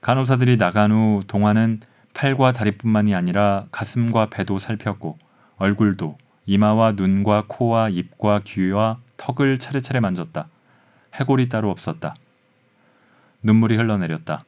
[0.00, 1.80] 간호사들이 나간 후 동화는
[2.12, 5.18] 팔과 다리뿐만이 아니라 가슴과 배도 살폈고
[5.56, 10.46] 얼굴도 이마와 눈과 코와 입과 귀와 턱을 차례차례 만졌다.
[11.14, 12.14] 해골이 따로 없었다.
[13.42, 14.44] 눈물이 흘러내렸다.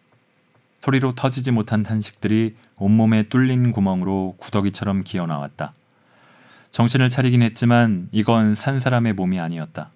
[0.82, 5.72] 소리로 터지지 못한 탄식들이 온몸에 뚫린 구멍으로 구더기처럼 기어 나왔다.
[6.76, 9.90] 정신을 차리긴 했지만 이건 산 사람의 몸이 아니었다.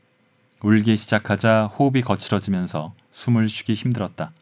[0.62, 4.32] 울기 시작하자 호흡이 거칠어지면서 숨을 쉬기 힘들었다.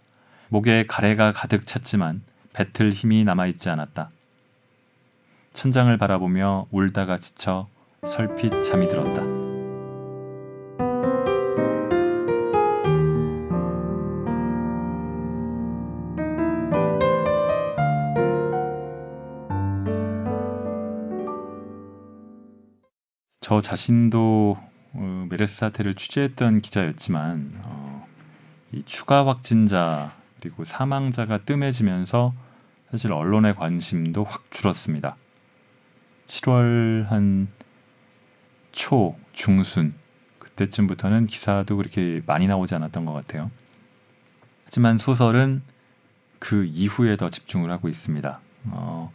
[0.47, 2.23] 목에 가래가 가득 찼지만
[2.53, 4.11] 뱉을 힘이 남아있지 않았다.
[5.53, 7.67] 천장을 바라보며 울다가 지쳐
[8.07, 9.21] 설핏 잠이 들었다.'
[23.49, 24.59] 저 자신도
[24.93, 28.07] 어, 메르스 사태를 취재했던 기자였지만 어,
[28.73, 32.35] 이 추가 확진자 그리고 사망자가 뜸해지면서
[32.91, 35.17] 사실 언론의 관심도 확 줄었습니다.
[36.27, 37.49] 7월 한
[38.73, 39.95] 초, 중순
[40.41, 43.51] 그때쯤부터는 기사도 그렇게 많이 나오지 않았던 것 같아요.
[44.67, 45.63] 하지만 소설은
[46.39, 48.41] 그 이후에 더 집중을 하고 있습니다.
[48.73, 49.11] 어,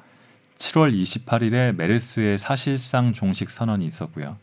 [0.63, 4.37] 7월 28일에 메르스의 사실상 종식 선언이 있었고요.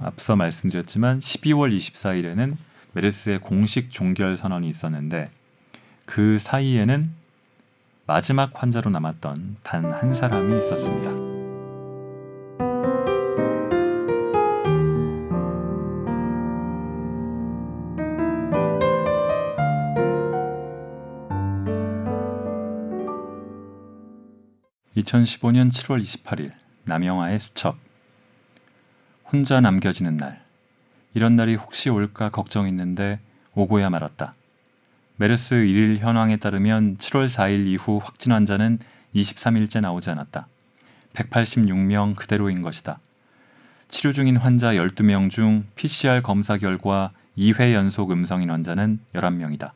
[0.00, 2.56] 앞서 말씀드렸지만 12월 24일에는
[2.92, 5.30] 메르스의 공식 종결 선언이 있었는데
[6.06, 7.10] 그 사이에는
[8.06, 11.25] 마지막 환자로 남았던 단 한 사람이 있었습니다.
[25.06, 26.52] (2015년 7월 28일)
[26.84, 27.76] 남영아의 수첩
[29.32, 30.42] 혼자 남겨지는 날
[31.14, 33.20] 이런 날이 혹시 올까 걱정했는데
[33.54, 34.34] 오고야 말았다.
[35.16, 38.80] 메르스 1일 현황에 따르면 7월 4일 이후 확진 환자는
[39.14, 40.46] 23일째 나오지 않았다.
[41.14, 42.98] 186명 그대로인 것이다.
[43.88, 49.70] 치료 중인 환자 12명 중 PCR 검사 결과 2회 연속 음성인 환자는 11명이다.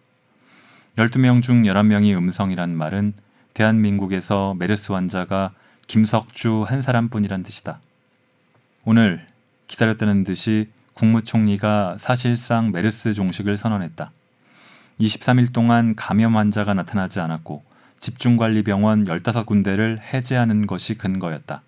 [0.96, 3.14] 12명 중 11명이 음성이란 말은
[3.54, 5.52] 대한민국에서 메르스 환자가
[5.86, 7.80] 김석주 한 사람뿐이란 뜻이다.
[8.84, 9.26] 오늘
[9.66, 14.12] 기다렸다는 듯이 국무총리가 사실상 메르스 종식을 선언했다.
[15.00, 17.62] 23일 동안 감염 환자가 나타나지 않았고
[17.98, 21.62] 집중관리병원 15군데를 해제하는 것이 근거였다.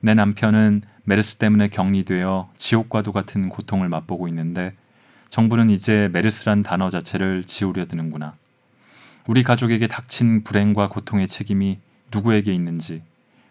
[0.00, 4.74] 내 남편은 메르스 때문에 격리되어 지옥과도 같은 고통을 맛보고 있는데
[5.28, 8.34] 정부는 이제 메르스란 단어 자체를 지우려 드는구나.
[9.26, 11.78] 우리 가족에게 닥친 불행과 고통의 책임이
[12.12, 13.02] 누구에게 있는지,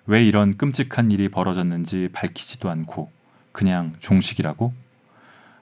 [0.06, 3.12] 왜 이런 끔찍한 일이 벌어졌는지 밝히지도 않고
[3.52, 4.74] 그냥 종식이라고?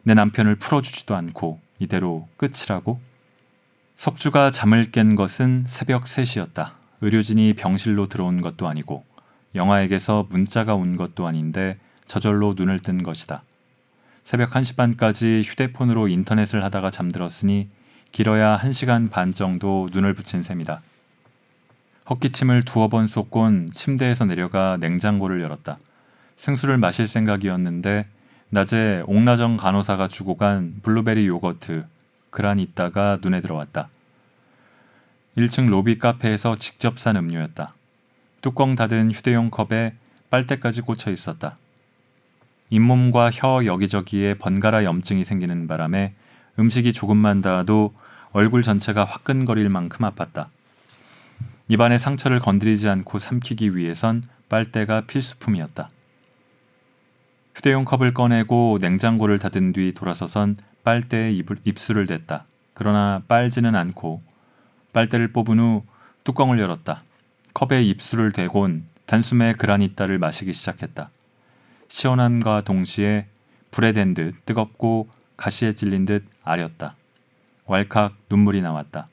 [0.04, 3.00] 내 남편을 풀어주지도 않고 이대로 끝이라고?
[3.96, 6.72] 석주가 잠을 깬 것은 새벽 3시였다.
[7.02, 9.04] 의료진이 병실로 들어온 것도 아니고
[9.56, 13.44] 영화에게서 문자가 온 것도 아닌데 저절로 눈을 뜬 것이다.
[14.24, 17.70] 새벽 1시 반까지 휴대폰으로 인터넷을 하다가 잠들었으니
[18.12, 20.82] 길어야 1시간 반 정도 눈을 붙인 셈이다.
[22.10, 25.78] 헛기침을 두어 번 쏟곤 침대에서 내려가 냉장고를 열었다.
[26.36, 28.08] 생수를 마실 생각이었는데
[28.50, 31.86] 낮에 옥나정 간호사가 주고 간 블루베리 요거트
[32.32, 33.90] 그란 있다가 눈에 들어왔다.
[35.38, 37.74] 1층 로비 카페에서 직접 산 음료였다.
[38.42, 39.94] 뚜껑 닫은 휴대용 컵에
[40.30, 41.58] 빨대까지 꽂혀 있었다.
[42.72, 46.14] 잇몸과 혀 여기저기에 번갈아 염증이 생기는 바람에
[46.58, 47.94] 음식이 조금만 닿아도
[48.32, 50.48] 얼굴 전체가 화끈거릴 만큼 아팠다.
[51.68, 55.90] 입안의 상처를 건드리지 않고 삼키기 위해선 빨대가 필수품이었다.
[57.56, 62.46] 휴대용 컵을 꺼내고 냉장고를 닫은 뒤 돌아서선 빨대에 입을, 입술을 댔다.
[62.74, 64.22] 그러나 빨지는 않고
[64.94, 65.84] 빨대를 뽑은 후
[66.24, 67.04] 뚜껑을 열었다.
[67.54, 71.10] 컵에 입술을 대곤 단숨에 그라니따를 마시기 시작했다.
[71.88, 73.28] 시원함과 동시에
[73.72, 76.96] 불에 댄 듯 뜨겁고 가시에 찔린 듯 아렸다.
[77.70, 79.08] 왈칵 눈물이 나왔다.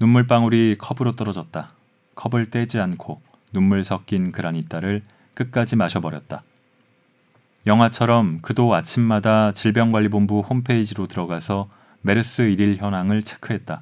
[0.00, 1.70] 눈물방울이 컵으로 떨어졌다.
[2.16, 3.20] 컵을 떼지 않고
[3.52, 5.02] 눈물 섞인 그라니따를
[5.34, 6.42] 끝까지 마셔버렸다.
[7.66, 11.68] 영화처럼 그도 아침마다 질병관리본부 홈페이지로 들어가서
[12.02, 13.80] 메르스 1일 현황을 체크했다.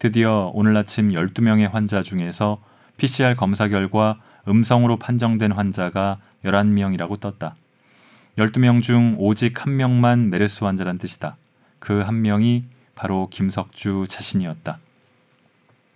[0.00, 2.60] 드디어 오늘 아침 12명의 환자 중에서
[2.96, 4.18] PCR 검사 결과
[4.48, 7.54] 음성으로 판정된 환자가 11명이라고 떴다.
[8.36, 11.36] 12명 중 오직 한 명만 메르스 환자란 뜻이다.
[11.78, 12.64] 그 한 명이
[13.00, 14.78] 바로 김석주 자신이었다.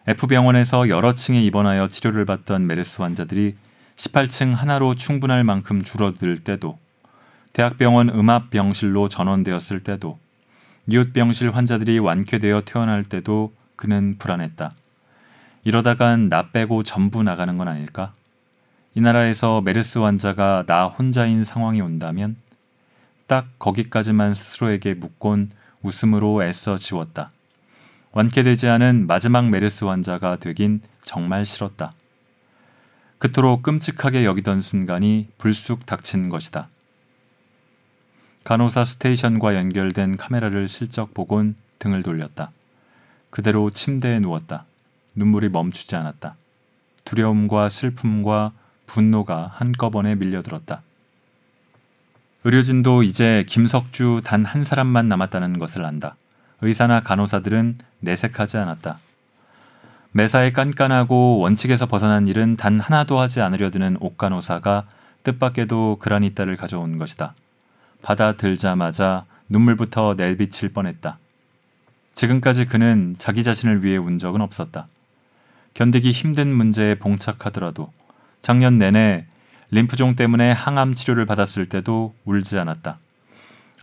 [0.07, 3.57] F병원에서 여러 층에 입원하여 치료를 받던 메르스 환자들이
[3.97, 6.79] 18층 하나로 충분할 만큼 줄어들 때도
[7.53, 10.19] 대학병원 음압병실로 전원되었을 때도
[10.87, 14.71] 이웃병실 환자들이 완쾌되어 퇴원할 때도 그는 불안했다.
[15.65, 18.15] 이러다간 나 빼고 전부 나가는 건 아닐까?
[18.95, 22.37] 이 나라에서 메르스 환자가 나 혼자인 상황이 온다면
[23.27, 25.51] 딱 거기까지만 스스로에게 묻곤
[25.85, 27.31] 웃음으로 애써 지웠다.
[28.13, 31.93] 완쾌되지 않은 마지막 메르스 환자가 되긴 정말 싫었다.
[33.19, 36.69] 그토록 끔찍하게 여기던 순간이 불쑥 닥친 것이다.
[38.45, 42.51] 간호사 스테이션과 연결된 카메라를 슬쩍 보곤 등을 돌렸다.
[43.31, 44.67] 그대로 침대에 누웠다.
[45.17, 46.37] 눈물이 멈추지 않았다.
[47.05, 48.53] 두려움과 슬픔과
[48.87, 50.83] 분노가 한꺼번에 밀려들었다.
[52.45, 56.17] 의료진도 이제 김석주 단 한 사람만 남았다는 것을 안다.
[56.61, 58.99] 의사나 간호사들은 내색하지 않았다.
[60.13, 64.85] 매사에 깐깐하고 원칙에서 벗어난 일은 단 하나도 하지 않으려 드는 옥간호사가
[65.23, 67.35] 뜻밖에도 그라니따를 가져온 것이다.
[68.03, 71.19] 받아들자마자 눈물부터 내비칠 뻔했다.
[72.13, 74.87] 지금까지 그는 자기 자신을 위해 운 적은 없었다.
[75.73, 77.91] 견디기 힘든 문제에 봉착하더라도
[78.43, 79.25] 작년 내내
[79.75, 83.01] 림프종 때문에 항암 치료를 받았을 때도 울지 않았다.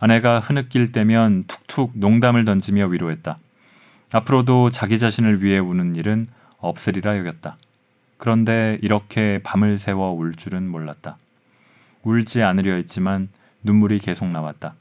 [0.00, 3.38] 아내가 흐느낄 때면 툭툭 농담을 던지며 위로했다.
[4.10, 6.28] 앞으로도 자기 자신을 위해 우는 일은
[6.60, 7.58] 없으리라 여겼다.
[8.16, 11.18] 그런데 이렇게 밤을 새워 울 줄은 몰랐다.
[12.04, 13.28] 울지 않으려 했지만
[13.62, 14.74] 눈물이 계속 나왔다.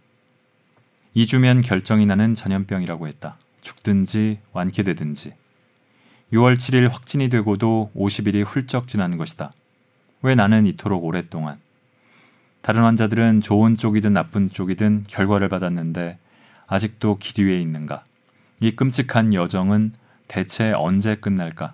[1.18, 3.36] 2주면 결정이 나는 전염병이라고 했다.
[3.60, 5.34] 죽든지 완쾌되든지.
[6.32, 9.52] 6월 7일 확진이 되고도 50일이 훌쩍 지난 것이다.
[10.24, 11.58] 왜 나는 이토록 오랫동안
[12.62, 16.20] 다른 환자들은 좋은 쪽이든 나쁜 쪽이든 결과를 받았는데
[16.68, 18.04] 아직도 길 위에 있는가?
[18.60, 19.94] 이 끔찍한 여정은
[20.28, 21.74] 대체 언제 끝날까?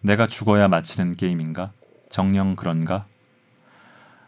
[0.00, 1.72] 내가 죽어야 마치는 게임인가?
[2.10, 3.06] 정녕 그런가?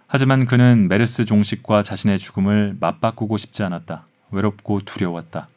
[0.06, 4.06] 하지만 그는 메르스 종식과 자신의 죽음을 맞바꾸고 싶지 않았다.
[4.32, 5.48] 외롭고 두려웠다.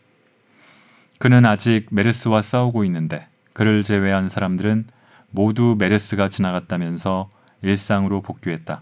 [1.18, 4.86] 그는 아직 메르스와 싸우고 있는데 그를 제외한 사람들은
[5.32, 7.30] 모두 메르스가 지나갔다면서
[7.64, 8.82] 일상으로 복귀했다.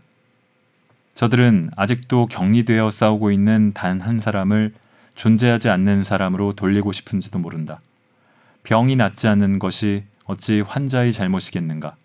[1.13, 4.73] 저들은 아직도 격리되어 싸우고 있는 단 한 사람을
[5.15, 7.81] 존재하지 않는 사람으로 돌리고 싶은지도 모른다.
[8.63, 11.95] 병이 낫지 않는 것이 어찌 환자의 잘못이겠는가?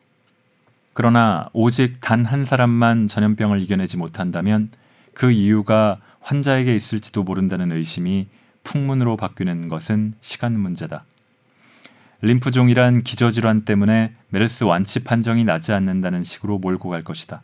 [0.93, 4.71] 그러나 오직 단 한 사람만 전염병을 이겨내지 못한다면
[5.15, 8.27] 그 이유가 환자에게 있을지도 모른다는 의심이
[8.65, 11.05] 풍문으로 바뀌는 것은 시간 문제다.
[12.23, 17.43] 림프종이란 기저질환 때문에 메르스 완치 판정이 나지 않는다는 식으로 몰고 갈 것이다.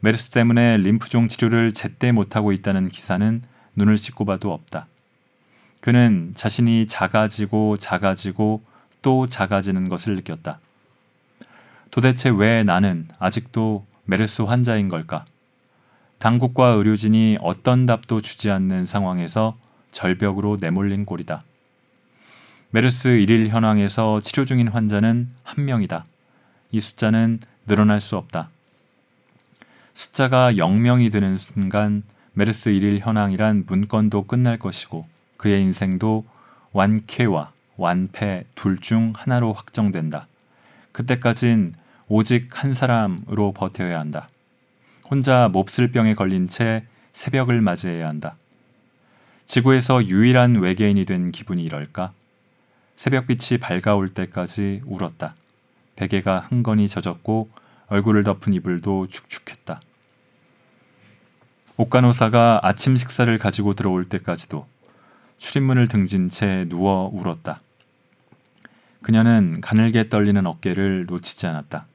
[0.00, 3.42] 메르스 때문에 림프종 치료를 제때 못하고 있다는 기사는
[3.76, 4.86] 눈을 씻고 봐도 없다.
[5.80, 8.62] 그는 자신이 작아지고 작아지고
[9.02, 10.60] 또 작아지는 것을 느꼈다.
[11.90, 15.24] 도대체 왜 나는 아직도 메르스 환자인 걸까?
[16.18, 19.56] 당국과 의료진이 어떤 답도 주지 않는 상황에서
[19.92, 21.44] 절벽으로 내몰린 꼴이다.
[22.70, 26.04] 메르스 1일 현황에서 치료 중인 환자는 한 명이다.
[26.70, 28.50] 이 숫자는 늘어날 수 없다.
[29.94, 32.02] 숫자가 0명이 되는 순간
[32.34, 35.06] 메르스 1일 현황이란 문건도 끝날 것이고
[35.38, 36.26] 그의 인생도
[36.72, 40.26] 완쾌와 완패 둘 중 하나로 확정된다.
[40.92, 41.74] 그때까진
[42.06, 44.28] 오직 한 사람으로 버텨야 한다.
[45.10, 48.36] 혼자 몹쓸 병에 걸린 채 새벽을 맞이해야 한다.
[49.46, 52.12] 지구에서 유일한 외계인이 된 기분이 이럴까?
[52.98, 55.36] 새벽빛이 밝아올 때까지 울었다.
[55.94, 57.48] 베개가 흥건히 젖었고
[57.86, 59.80] 얼굴을 덮은 이불도 축축했다.
[61.76, 64.66] 옥간호사가 아침 식사를 가지고 들어올 때까지도
[65.38, 67.60] 출입문을 등진 채 누워 울었다.
[69.00, 71.86] 그녀는 가늘게 떨리는 어깨를 놓치지 않았다.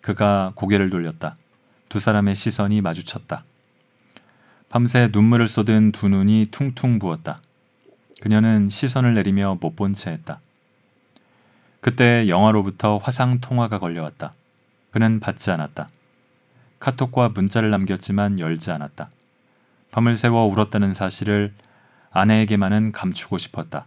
[0.00, 1.36] 그가 고개를 돌렸다.
[1.88, 3.44] 두 사람의 시선이 마주쳤다.
[4.68, 7.40] 밤새 눈물을 쏟은 두 눈이 퉁퉁 부었다.
[8.20, 10.40] 그녀는 시선을 내리며 못 본 채 했다.
[11.80, 14.34] 그때 영화로부터 화상 통화가 걸려왔다.
[14.90, 15.88] 그는 받지 않았다.
[16.78, 19.10] 카톡과 문자를 남겼지만 열지 않았다.
[19.90, 21.54] 밤을 새워 울었다는 사실을
[22.10, 23.86] 아내에게만은 감추고 싶었다.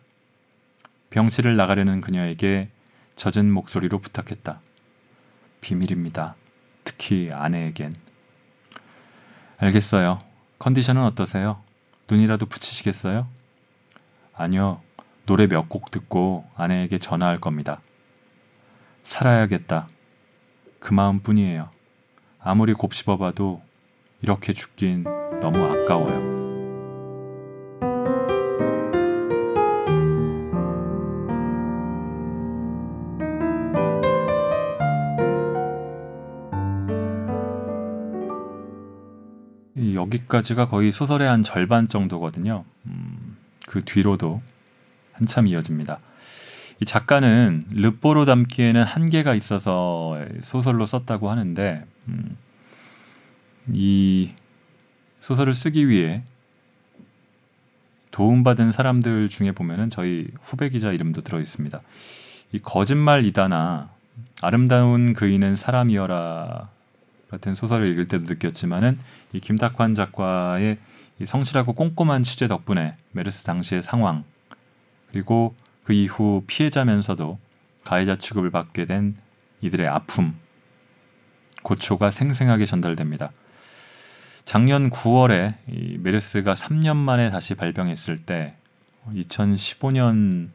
[1.11, 2.69] 병실을 나가려는 그녀에게
[3.15, 4.59] 젖은 목소리로 부탁했다.
[5.61, 6.36] 비밀입니다.
[6.84, 7.93] 특히 아내에겐.
[9.57, 10.19] 알겠어요.
[10.59, 11.61] 컨디션은 어떠세요?
[12.09, 13.27] 눈이라도 붙이시겠어요?
[14.43, 14.81] 아니요.
[15.25, 17.79] 노래 몇 곡 듣고 아내에게 전화할 겁니다.
[19.03, 19.87] 살아야겠다.
[20.79, 21.69] 그 마음뿐이에요.
[22.39, 23.61] 아무리 곱씹어 봐도
[24.21, 25.05] 이렇게 죽긴
[25.41, 26.33] 너무 아까워요.
[39.95, 42.63] 여기까지가 거의 소설의 한 절반 정도거든요.
[42.85, 43.03] 음,
[43.74, 44.39] 그 뒤로도
[45.13, 45.97] 한참 이어집니다.
[46.80, 52.38] 이 작가는 르뽀로 담기에는 한계가 있어서 소설로 썼다고 하는데 음,
[53.71, 54.30] 이
[55.21, 56.21] 소설을 쓰기 위해
[58.11, 61.82] 도움받은 사람들 중에 보면은 저희 후배 기자 이름도 들어 있습니다.
[62.51, 63.89] 이 거짓말이다나
[64.39, 66.69] 아름다운 그이는 사람이여라
[67.32, 68.99] 같은 소설을 읽을 때도 느꼈지만은
[69.32, 70.78] 이 김탁환 작가의
[71.20, 74.24] 이 성실하고 꼼꼼한 취재 덕분에 메르스 당시의 상황
[75.11, 77.39] 그리고 그 이후 피해자면서도
[77.84, 79.16] 가해자 취급을 받게 된
[79.61, 80.36] 이들의 아픔
[81.61, 83.32] 고초가 생생하게 전달됩니다.
[84.43, 88.55] 작년 9월에 이 메르스가 3년 만에 다시 발병했을 때
[89.09, 90.49] 2015년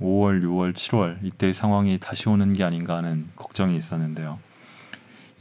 [0.00, 4.38] 5월, 6월, 7월 이때의 상황이 다시 오는 게 아닌가 하는 걱정이 있었는데요.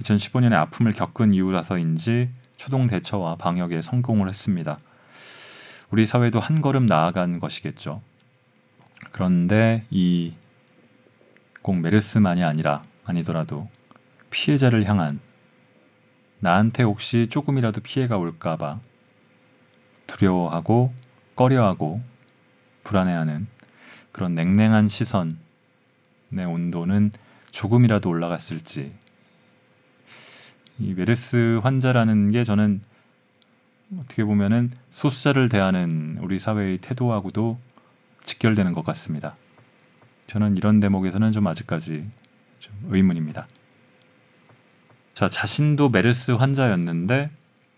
[0.01, 4.79] 2015년에 아픔을 겪은 이유라서인지 초동 대처와 방역에 성공을 했습니다.
[5.89, 8.01] 우리 사회도 한 걸음 나아간 것이겠죠.
[9.11, 10.33] 그런데 이
[11.67, 13.67] 꼭 메르스만이 아니라 아니더라도
[14.29, 15.19] 피해자를 향한
[16.39, 18.79] 나한테 혹시 조금이라도 피해가 올까봐
[20.07, 20.93] 두려워하고
[21.35, 22.01] 꺼려하고
[22.85, 23.47] 불안해하는
[24.13, 25.35] 그런 냉랭한 시선의
[26.47, 27.11] 온도는
[27.51, 28.93] 조금이라도 올라갔을지
[30.79, 32.81] 이 메르스 환자라는 게 저는
[33.99, 37.57] 어떻게 보면은 소수자를 대하는 우리 사회의 태도하고도
[38.23, 39.35] 직결되는 것 같습니다.
[40.27, 42.05] 저는 이런 대목에서는 좀 아직까지
[42.59, 43.47] 좀 의문입니다.
[45.13, 47.31] 자, 자신도 메르스 환자였는데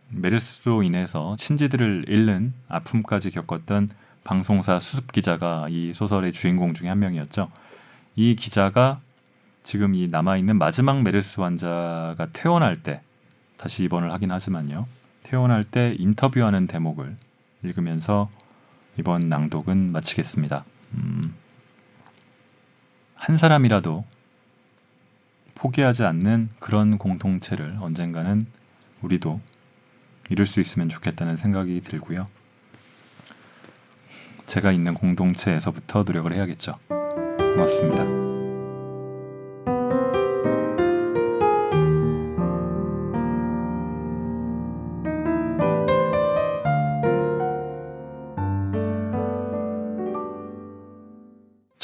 [0.09, 3.89] 메르스로 인해서 친지들을 잃는 아픔까지 겪었던
[4.23, 7.49] 방송사 수습 기자가 이 소설의 주인공 중에 한 명이었죠.
[8.15, 8.99] 이 기자가
[9.69, 13.01] 지금 이 남아 있는 마지막 메르스 환자가 퇴원할 때
[13.55, 14.87] 다시 입원을 하긴 하지만요.
[15.21, 17.15] 퇴원할 때 인터뷰하는 대목을
[17.61, 18.31] 읽으면서
[18.97, 20.65] 이번 낭독은 마치겠습니다.
[20.95, 21.21] 음,
[23.13, 24.05] 한 사람이라도
[25.53, 28.47] 포기하지 않는 그런 공동체를 언젠가는
[29.03, 29.39] 우리도
[30.31, 32.27] 이룰 수 있으면 좋겠다는 생각이 들고요.
[34.47, 36.79] 제가 있는 공동체에서부터 노력을 해야겠죠.
[37.37, 38.28] 고맙습니다.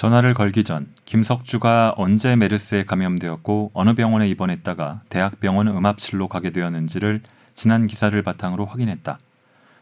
[0.06, 7.22] 전화를 걸기 전 김석주가 언제 메르스에 감염되었고 어느 병원에 입원했다가 대학병원 음압실로 가게 되었는지를
[7.56, 9.18] 지난 기사를 바탕으로 확인했다.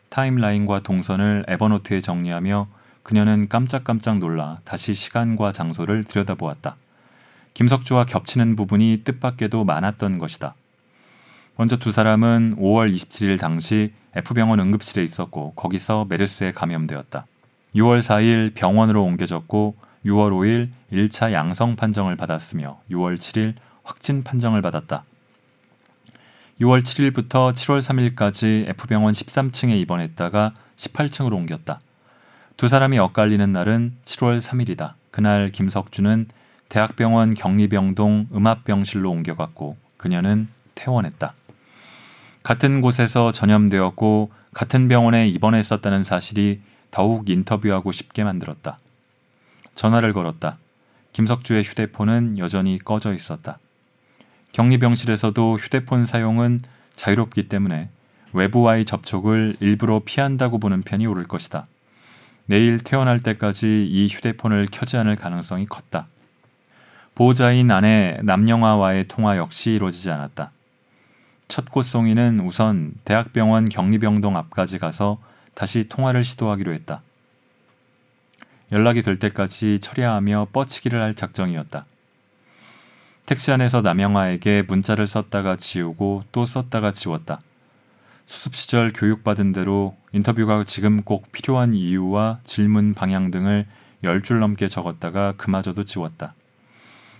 [0.07, 2.67] 타임라인과 동선을 에버노트에 정리하며
[3.03, 6.77] 그녀는 깜짝깜짝 놀라 다시 시간과 장소를 들여다보았다.
[7.53, 10.55] 김석주와 겹치는 부분이 뜻밖에도 많았던 것이다.
[11.57, 17.25] 먼저 두 사람은 5월 27일 당시 F병원 응급실에 있었고 거기서 메르스에 감염되었다.
[17.75, 25.03] 6월 4일 병원으로 옮겨졌고 6월 5일 1차 양성 판정을 받았으며 6월 7일 확진 판정을 받았다.
[26.61, 31.79] 6월 7일부터 7월 3일까지 F병원 13층에 입원했다가 18층으로 옮겼다.
[32.57, 34.93] 두 사람이 엇갈리는 날은 7월 3일이다.
[35.11, 36.25] 그날 김석주는
[36.69, 41.33] 대학병원 격리병동 음압병실로 옮겨갔고 그녀는 퇴원했다.
[42.43, 48.77] 같은 곳에서 전염되었고 같은 병원에 입원했었다는 사실이 더욱 인터뷰하고 싶게 만들었다.
[49.75, 50.57] 전화를 걸었다.
[51.13, 53.59] 김석주의 휴대폰은 여전히 꺼져 있었다.
[54.53, 56.61] 격리병실에서도 휴대폰 사용은
[56.95, 57.89] 자유롭기 때문에
[58.33, 61.67] 외부와의 접촉을 일부러 피한다고 보는 편이 옳을 것이다.
[62.45, 66.07] 내일 퇴원할 때까지 이 휴대폰을 켜지 않을 가능성이 컸다.
[67.15, 70.51] 보호자인 아내 남영아와의 통화 역시 이루어지지 않았다.
[71.47, 75.19] 첫 꽃송이는 우선 대학병원 격리병동 앞까지 가서
[75.53, 77.01] 다시 통화를 시도하기로 했다.
[78.73, 81.85] 연락이 될 때까지 처리하며 뻗치기를 할 작정이었다.
[83.27, 87.39] 택시 안에서 남영아에게 문자를 썼다가 지우고 또 썼다가 지웠다.
[88.25, 93.67] 수습 시절 교육받은 대로 인터뷰가 지금 꼭 필요한 이유와 질문 방향 등을
[94.03, 96.33] 열 줄 넘게 적었다가 그마저도 지웠다.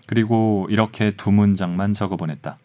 [0.07, 2.57] 그리고 이렇게 두 문장만 적어 보냈다.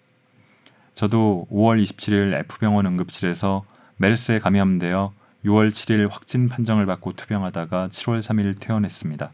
[0.94, 3.64] 저도 5월 27일 F병원 응급실에서
[3.98, 5.12] 메르스에 감염되어
[5.44, 9.30] 6월 7일 확진 판정을 받고 투병하다가 7월 3일 퇴원했습니다.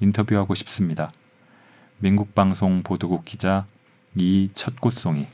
[0.00, 1.10] 인터뷰하고 싶습니다.
[1.98, 3.66] 민국방송 보도국 기자
[4.14, 5.26] 이첫 꽃송이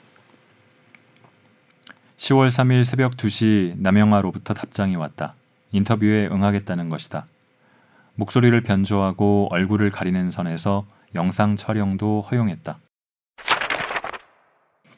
[2.16, 5.34] 10월 3일 새벽 2시 남영아로부터 답장이 왔다.
[5.72, 7.26] 인터뷰에 응하겠다는 것이다.
[8.14, 12.78] 목소리를 변조하고 얼굴을 가리는 선에서 영상 촬영도 허용했다.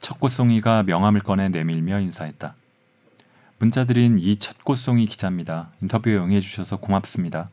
[0.00, 2.57] 첫 꽃송이가 명함을 꺼내 내밀며 인사했다.
[3.62, 5.70] 문자 드린 이 첫꽃송이 기자입니다.
[5.82, 7.48] 인터뷰에 응해주셔서 고맙습니다.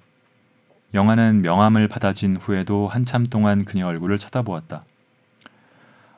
[0.95, 4.85] 영화는 명함을 받아진 후에도 한참 동안 그녀 얼굴을 쳐다보았다.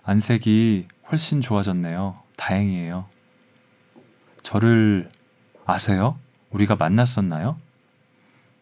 [0.03, 2.15] 안색이 훨씬 좋아졌네요.
[2.37, 3.03] 다행이에요.
[4.43, 5.09] 저를
[5.65, 6.17] 아세요?
[6.51, 7.57] 우리가 만났었나요?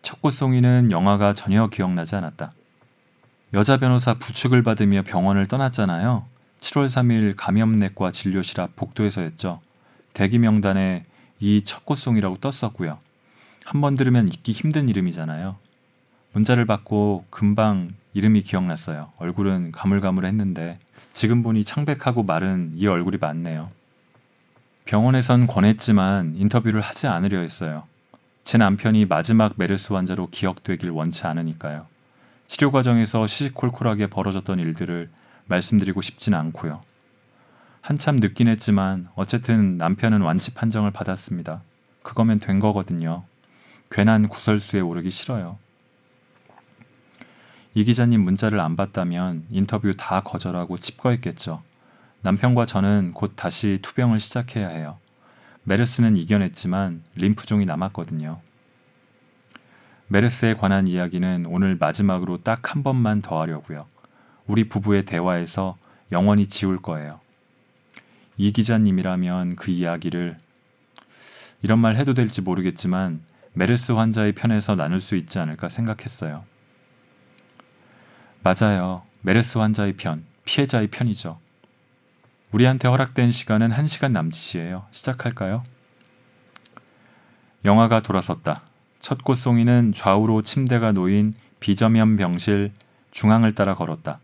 [0.02, 2.54] 첫꽃송이는 영화가 전혀 기억나지 않았다.
[3.54, 6.26] 여자 변호사 부축을 받으며 병원을 떠났잖아요.
[6.60, 9.62] 7월 3일 감염내과 진료실 앞 복도에서였죠.
[10.14, 11.06] 대기 명단에
[11.40, 12.98] 이 첫꽃송이라고 떴었고요.
[13.66, 15.56] 한 번 들으면 잊기 힘든 이름이잖아요.
[16.34, 19.12] 문자를 받고 금방 이름이 기억났어요.
[19.18, 20.80] 얼굴은 가물가물했는데
[21.14, 23.70] 지금 보니 창백하고 마른 이 얼굴이 맞네요.
[24.86, 27.84] 병원에선 권했지만 인터뷰를 하지 않으려 했어요.
[28.44, 31.86] 제 남편이 마지막 메르스 환자로 기억되길 원치 않으니까요.
[32.48, 35.10] 치료 과정에서 시시콜콜하게 벌어졌던 일들을
[35.46, 36.82] 말씀드리고 싶진 않고요.
[37.90, 41.64] 한참 늦긴 했지만 어쨌든 남편은 완치 판정을 받았습니다.
[42.04, 43.24] 그거면 된 거거든요.
[43.90, 45.58] 괜한 구설수에 오르기 싫어요.
[47.74, 51.64] 이 기자님 문자를 안 받다면 인터뷰 다 거절하고 칩거했겠죠.
[52.22, 55.00] 남편과 저는 곧 다시 투병을 시작해야 해요.
[55.64, 58.40] 메르스는 이겨냈지만 림프종이 남았거든요.
[60.10, 63.88] 메르스에 관한 이야기는 오늘 마지막으로 딱 한 번만 더 하려고요.
[64.46, 65.76] 우리 부부의 대화에서
[66.12, 67.20] 영원히 지울 거예요.
[68.40, 70.38] 이 기자님이라면 그 이야기를
[71.62, 73.22] 이런 말 해도 될지 모르겠지만
[73.52, 76.46] 메르스 환자의 편에서 나눌 수 있지 않을까 생각했어요.
[78.42, 79.04] 맞아요.
[79.24, 81.38] 메르스 환자의 편, 피해자의 편이죠.
[82.54, 84.86] 우리한테 허락된 시간은 1시간 남짓이에요.
[84.92, 85.64] 시작할까요?
[87.66, 88.62] 영화가 돌아섰다.
[89.02, 92.72] 첫 꽃송이는 좌우로 침대가 놓인 비점염 병실
[93.12, 94.22] 중앙을 따라 걸었다.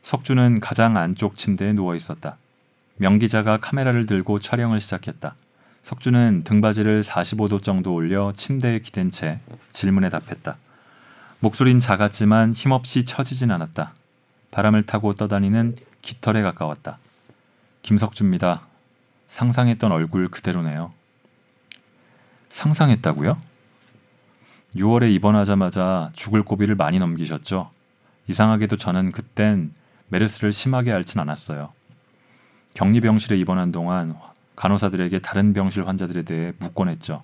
[0.00, 2.38] 석주는 가장 안쪽 침대에 누워 있었다.
[2.96, 5.34] 명 기자가 카메라를 들고 촬영을 시작했다.
[5.82, 9.40] 석주는 등받이를 45도 정도 올려 침대에 기댄 채
[9.72, 10.56] 질문에 답했다.
[11.40, 13.92] 목소린 작았지만 힘없이 처지진 않았다.
[14.50, 16.98] 바람을 타고 떠다니는 깃털에 가까웠다.
[17.82, 18.66] 김석주입니다.
[19.28, 20.92] 상상했던 얼굴 그대로네요.
[22.48, 23.36] 상상했다고요?
[24.76, 27.70] 6월에 입원하자마자 죽을 고비를 많이 넘기셨죠?
[28.28, 29.74] 이상하게도 저는 그땐
[30.08, 31.72] 메르스를 심하게 앓진 않았어요.
[32.74, 34.14] 격리병실에 입원한 동안
[34.56, 37.22] 간호사들에게 다른 병실 환자들에 대해 묻곤 했죠.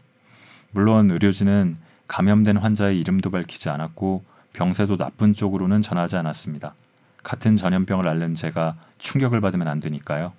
[0.73, 1.77] 물론 의료진은
[2.07, 6.75] 감염된 환자의 이름도 밝히지 않았고 병세도 나쁜 쪽으로는 전하지 않았습니다.
[7.23, 10.33] 같은 전염병을 앓는 제가 충격을 받으면 안 되니까요.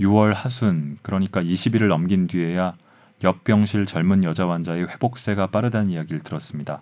[0.00, 2.74] 6월 하순, 그러니까 20일을 넘긴 뒤에야
[3.22, 6.80] 옆 병실 젊은 여자 환자의 회복세가 빠르다는 이야기를 들었습니다.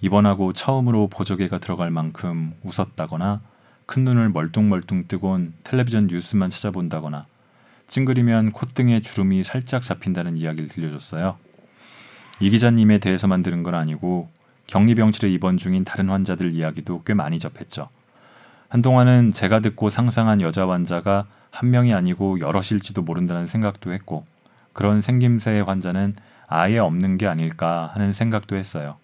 [0.00, 3.40] 입원하고 처음으로 보조개가 들어갈 만큼 웃었다거나
[3.90, 7.26] 큰 눈을 멀뚱멀뚱 뜨곤 텔레비전 뉴스만 찾아본다거나
[7.88, 11.36] 찡그리면 콧등에 주름이 살짝 잡힌다는 이야기를 들려줬어요.
[12.38, 14.30] 이 기자님에 대해서만 들은 건 아니고
[14.68, 17.88] 격리병실에 입원 중인 다른 환자들 이야기도 꽤 많이 접했죠.
[18.68, 24.24] 한동안은 제가 듣고 상상한 여자 환자가 한 명이 아니고 여럿일지도 모른다는 생각도 했고
[24.72, 26.12] 그런 생김새의 환자는
[26.46, 28.98] 아예 없는 게 아닐까 하는 생각도 했어요.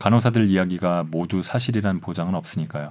[0.00, 2.90] 간호사들 이야기가 모두 사실이란 보장은 없으니까요.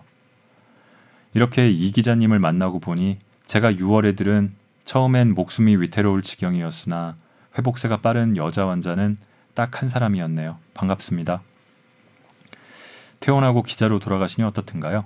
[1.37, 7.15] 이렇게 이 기자님을 만나고 보니 제가 6월에 들은 처음엔 목숨이 위태로울 지경이었으나
[7.55, 9.17] 회복세가 빠른 여자 환자는
[9.53, 10.57] 딱 한 사람이었네요.
[10.73, 11.43] 반갑습니다.
[13.19, 15.05] 퇴원하고 기자로 돌아가시니 어떻든가요?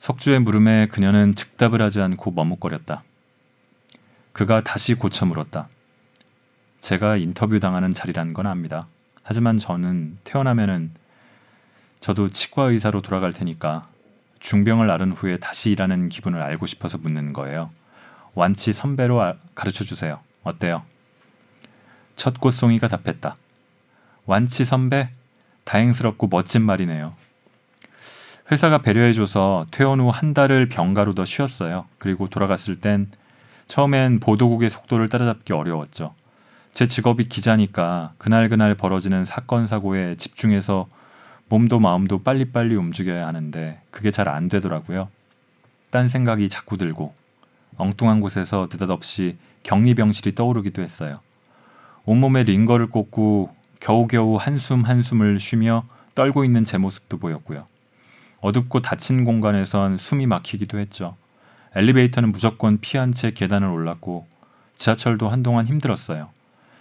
[0.00, 3.04] 석주의 물음에 그녀는 즉답을 하지 않고 머뭇거렸다.
[4.32, 5.68] 그가 다시 고쳐 물었다.
[6.80, 8.88] 제가 인터뷰 당하는 자리란 건 압니다.
[9.22, 10.90] 하지만 저는 퇴원하면은
[12.00, 13.86] 저도 치과 의사로 돌아갈 테니까
[14.40, 17.70] 중병을 앓은 후에 다시 일하는 기분을 알고 싶어서 묻는 거예요.
[18.34, 20.20] 완치 선배로 아, 가르쳐 주세요.
[20.44, 20.82] 어때요?
[22.16, 23.36] 첫 꽃송이가 답했다.
[24.26, 25.10] 완치 선배?
[25.64, 27.12] 다행스럽고 멋진 말이네요.
[28.50, 31.86] 회사가 배려해줘서 퇴원 후 한 달을 병가로 더 쉬었어요.
[31.98, 33.08] 그리고 돌아갔을 땐
[33.66, 36.14] 처음엔 보도국의 속도를 따라잡기 어려웠죠.
[36.72, 40.88] 제 직업이 기자니까 그날그날 벌어지는 사건 사고에 집중해서
[41.48, 45.08] 몸도 마음도 빨리빨리 움직여야 하는데 그게 잘 안 되더라고요.
[45.90, 47.14] 딴 생각이 자꾸 들고
[47.76, 51.20] 엉뚱한 곳에서 느닷없이 격리병실이 떠오르기도 했어요.
[52.04, 55.84] 온몸에 링거를 꽂고 겨우겨우 한숨 한숨을 쉬며
[56.14, 57.66] 떨고 있는 제 모습도 보였고요.
[58.40, 61.16] 어둡고 닫힌 공간에선 숨이 막히기도 했죠.
[61.74, 64.26] 엘리베이터는 무조건 피한 채 계단을 올랐고
[64.74, 66.28] 지하철도 한동안 힘들었어요.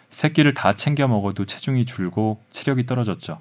[0.10, 3.40] 새끼를 다 챙겨 먹어도 체중이 줄고 체력이 떨어졌죠.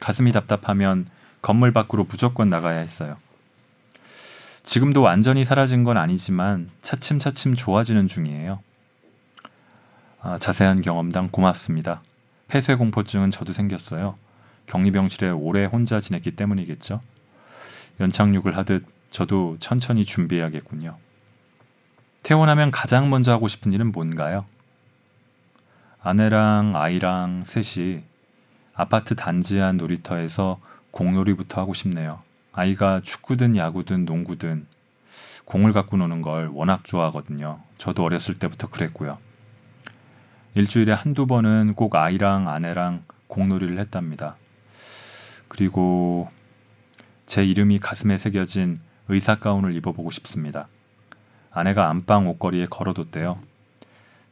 [0.00, 1.06] 가슴이 답답하면
[1.42, 3.16] 건물 밖으로 무조건 나가야 했어요.
[4.62, 8.60] 지금도 완전히 사라진 건 아니지만 차츰차츰 좋아지는 중이에요.
[10.20, 12.02] 아, 자세한 경험담 고맙습니다.
[12.48, 14.16] 폐쇄 공포증은 저도 생겼어요.
[14.66, 17.00] 격리병실에 오래 혼자 지냈기 때문이겠죠.
[18.00, 20.96] 연착륙을 하듯 저도 천천히 준비해야겠군요.
[22.22, 24.44] 태어나면 가장 먼저 하고 싶은 일은 뭔가요?
[26.02, 28.02] 아내랑 아이랑 셋이
[28.78, 30.60] 아파트 단지 안 놀이터에서
[30.92, 32.20] 공놀이부터 하고 싶네요.
[32.52, 34.68] 아이가 축구든 야구든 농구든
[35.46, 37.58] 공을 갖고 노는 걸 워낙 좋아하거든요.
[37.76, 39.18] 저도 어렸을 때부터 그랬고요.
[40.54, 44.36] 일주일에 한두 번은 꼭 아이랑 아내랑 공놀이를 했답니다.
[45.48, 46.28] 그리고
[47.26, 50.68] 제 이름이 가슴에 새겨진 의사 가운을 입어보고 싶습니다.
[51.50, 53.40] 아내가 안방 옷걸이에 걸어뒀대요.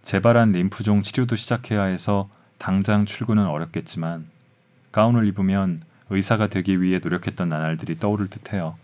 [0.05, 2.29] 재발한 림프종 치료도 시작해야 해서
[2.59, 4.36] 당장 출근은 어렵겠지만
[4.97, 8.79] 가운을 입으면 의사가 되기 위해 노력했던 나날들이 떠오를 듯해요.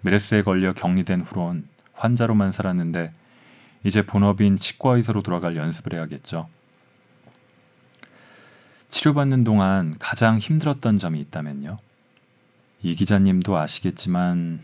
[0.00, 3.12] 메르스에 걸려 격리된 후론 환자로만 살았는데
[3.84, 6.48] 이제 본업인 치과 의사로 돌아갈 연습을 해야겠죠.
[8.88, 11.78] 치료받는 동안 가장 힘들었던 점이 있다면요.
[12.82, 14.60] 이 기자님도 아시겠지만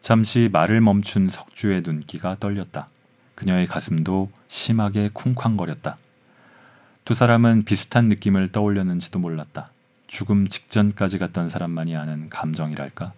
[0.00, 2.88] 잠시 말을 멈춘 석주의 눈기가 떨렸다.
[3.34, 5.96] 그녀의 가슴도 심하게 쿵쾅거렸다.
[7.06, 9.71] 두 사람은 비슷한 느낌을 떠올렸는지도 몰랐다.
[10.12, 13.14] 죽음 직전까지 갔던 사람만이 아는 감정이랄까?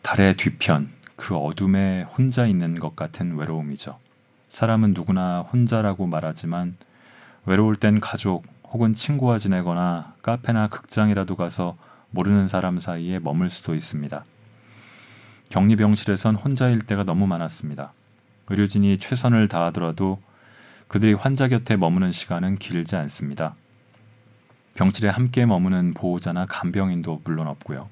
[0.00, 3.98] 달의 뒤편, 그 어둠에 혼자 있는 것 같은 외로움이죠.
[4.48, 6.76] 사람은 누구나 혼자라고 말하지만
[7.44, 11.76] 외로울 땐 가족, 혹은 친구와 지내거나 카페나 극장이라도 가서
[12.10, 14.24] 모르는 사람 사이에 머물 수도 있습니다.
[15.50, 17.92] 격리병실에선 혼자일 때가 너무 많았습니다.
[18.48, 20.18] 의료진이 최선을 다하더라도
[20.88, 23.54] 그들이 환자 곁에 머무는 시간은 길지 않습니다.
[24.78, 27.88] 병실에 함께 머무는 보호자나 간병인도 물론 없고요.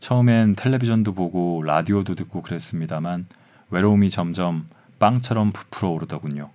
[0.00, 3.28] 처음엔 텔레비전도 보고 라디오도 듣고 그랬습니다만
[3.70, 4.66] 외로움이 점점
[4.98, 6.50] 빵처럼 부풀어 오르더군요.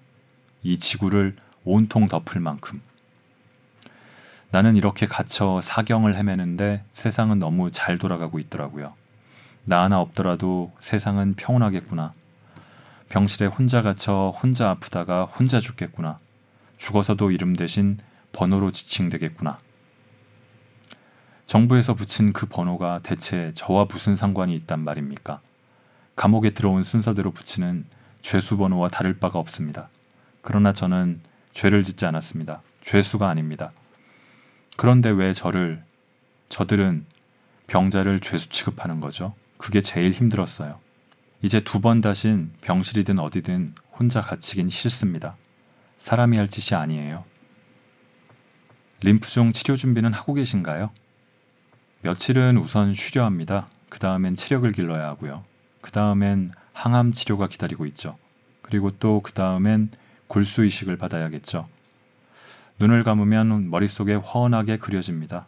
[0.61, 2.81] 이 지구를 온통 덮을 만큼.
[4.51, 8.93] 나는 이렇게 갇혀 사경을 헤매는데 세상은 너무 잘 돌아가고 있더라고요.
[9.63, 12.11] 나 하나 없더라도 세상은 평온하겠구나.
[13.07, 16.17] 병실에 혼자 갇혀 혼자 아프다가 혼자 죽겠구나.
[16.77, 17.99] 죽어서도 이름 대신
[18.31, 19.57] 번호로 지칭되겠구나.
[21.47, 25.41] 정부에서 붙인 그 번호가 대체 저와 무슨 상관이 있단 말입니까?
[26.15, 27.85] 감옥에 들어온 순서대로 붙이는
[28.21, 29.89] 죄수 번호와 다를 바가 없습니다.
[30.41, 31.19] 그러나 저는
[31.53, 32.61] 죄를 짓지 않았습니다.
[32.81, 33.71] 죄수가 아닙니다.
[34.77, 35.83] 그런데 왜 저를
[36.49, 37.05] 저들은
[37.67, 39.33] 병자를 죄수 취급하는 거죠?
[39.57, 40.79] 그게 제일 힘들었어요.
[41.41, 45.35] 이제 두 번 다신 병실이든 어디든 혼자 갇히긴 싫습니다.
[45.97, 47.23] 사람이 할 짓이 아니에요.
[49.01, 50.91] 림프종 치료 준비는 하고 계신가요?
[52.01, 53.67] 며칠은 우선 쉬려 합니다.
[53.89, 55.43] 그 다음엔 체력을 길러야 하고요.
[55.81, 58.17] 그 다음엔 항암 치료가 기다리고 있죠.
[58.61, 59.89] 그리고 또 그 다음엔
[60.27, 61.67] 골수 이식을 받아야겠죠.
[62.79, 65.47] 눈을 감으면 머릿속에 훤하게 그려집니다.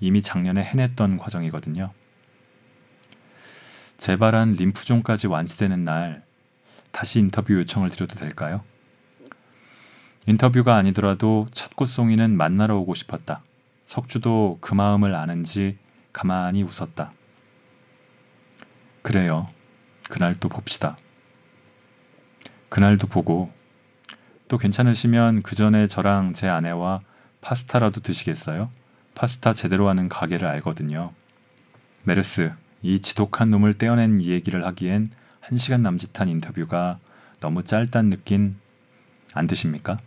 [0.00, 1.90] 이미 작년에 해냈던 과정이거든요.
[3.96, 6.22] 재발한 림프종까지 완치되는 날
[6.92, 8.62] 다시 인터뷰 요청을 드려도 될까요?
[10.26, 13.40] 인터뷰가 아니더라도 첫 꽃송이는 만나러 오고 싶었다.
[13.86, 15.78] 석주도 그 마음을 아는지
[16.12, 17.12] 가만히 웃었다.
[19.02, 19.48] 그래요.
[20.08, 20.98] 그날 또 봅시다.
[22.68, 23.50] 그날도 보고
[24.48, 27.00] 또 괜찮으시면 그 전에 저랑 제 아내와
[27.40, 28.70] 파스타라도 드시겠어요?
[29.14, 31.12] 파스타 제대로 하는 가게를 알거든요.
[32.04, 32.52] 메르스,
[32.82, 35.10] 이 지독한 놈을 떼어낸 이 얘기를 하기엔
[35.40, 36.98] 한 시간 남짓한 인터뷰가
[37.40, 38.56] 너무 짧단 느낌
[39.34, 39.98] 안 드십니까?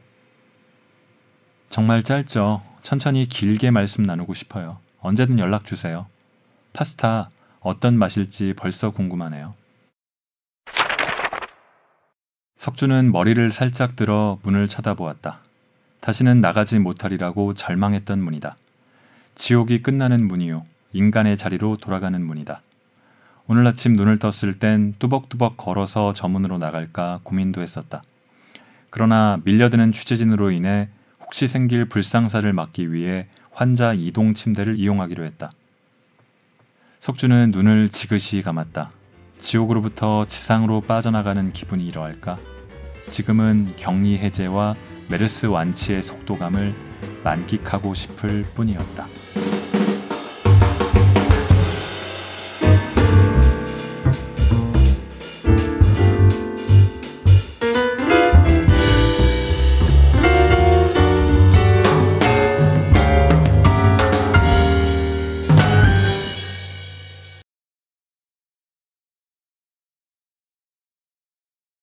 [1.71, 2.61] 정말 짧죠.
[2.83, 4.77] 천천히 길게 말씀 나누고 싶어요.
[4.99, 6.05] 언제든 연락 주세요.
[6.73, 7.29] 파스타
[7.61, 9.53] 어떤 맛일지 벌써 궁금하네요.
[12.57, 15.39] 석주는 머리를 살짝 들어 문을 쳐다보았다.
[16.01, 18.57] 다시는 나가지 못하리라고 절망했던 문이다.
[19.35, 20.65] 지옥이 끝나는 문이요.
[20.91, 22.61] 인간의 자리로 돌아가는 문이다.
[23.47, 28.03] 오늘 아침 눈을 떴을 땐 뚜벅뚜벅 걸어서 저 문으로 나갈까 고민도 했었다.
[28.89, 30.89] 그러나 밀려드는 취재진으로 인해
[31.31, 35.49] 혹시 생길 불상사를 막기 위해 환자 이동 침대를 이용하기로 했다.
[36.99, 38.91] 석주는 눈을 지그시 감았다.
[39.37, 42.37] 지옥으로부터 지상으로 빠져나가는 기분이 이러할까?
[43.07, 44.75] 지금은 격리 해제와
[45.07, 46.75] 메르스 완치의 속도감을
[47.23, 49.07] 만끽하고 싶을 뿐이었다.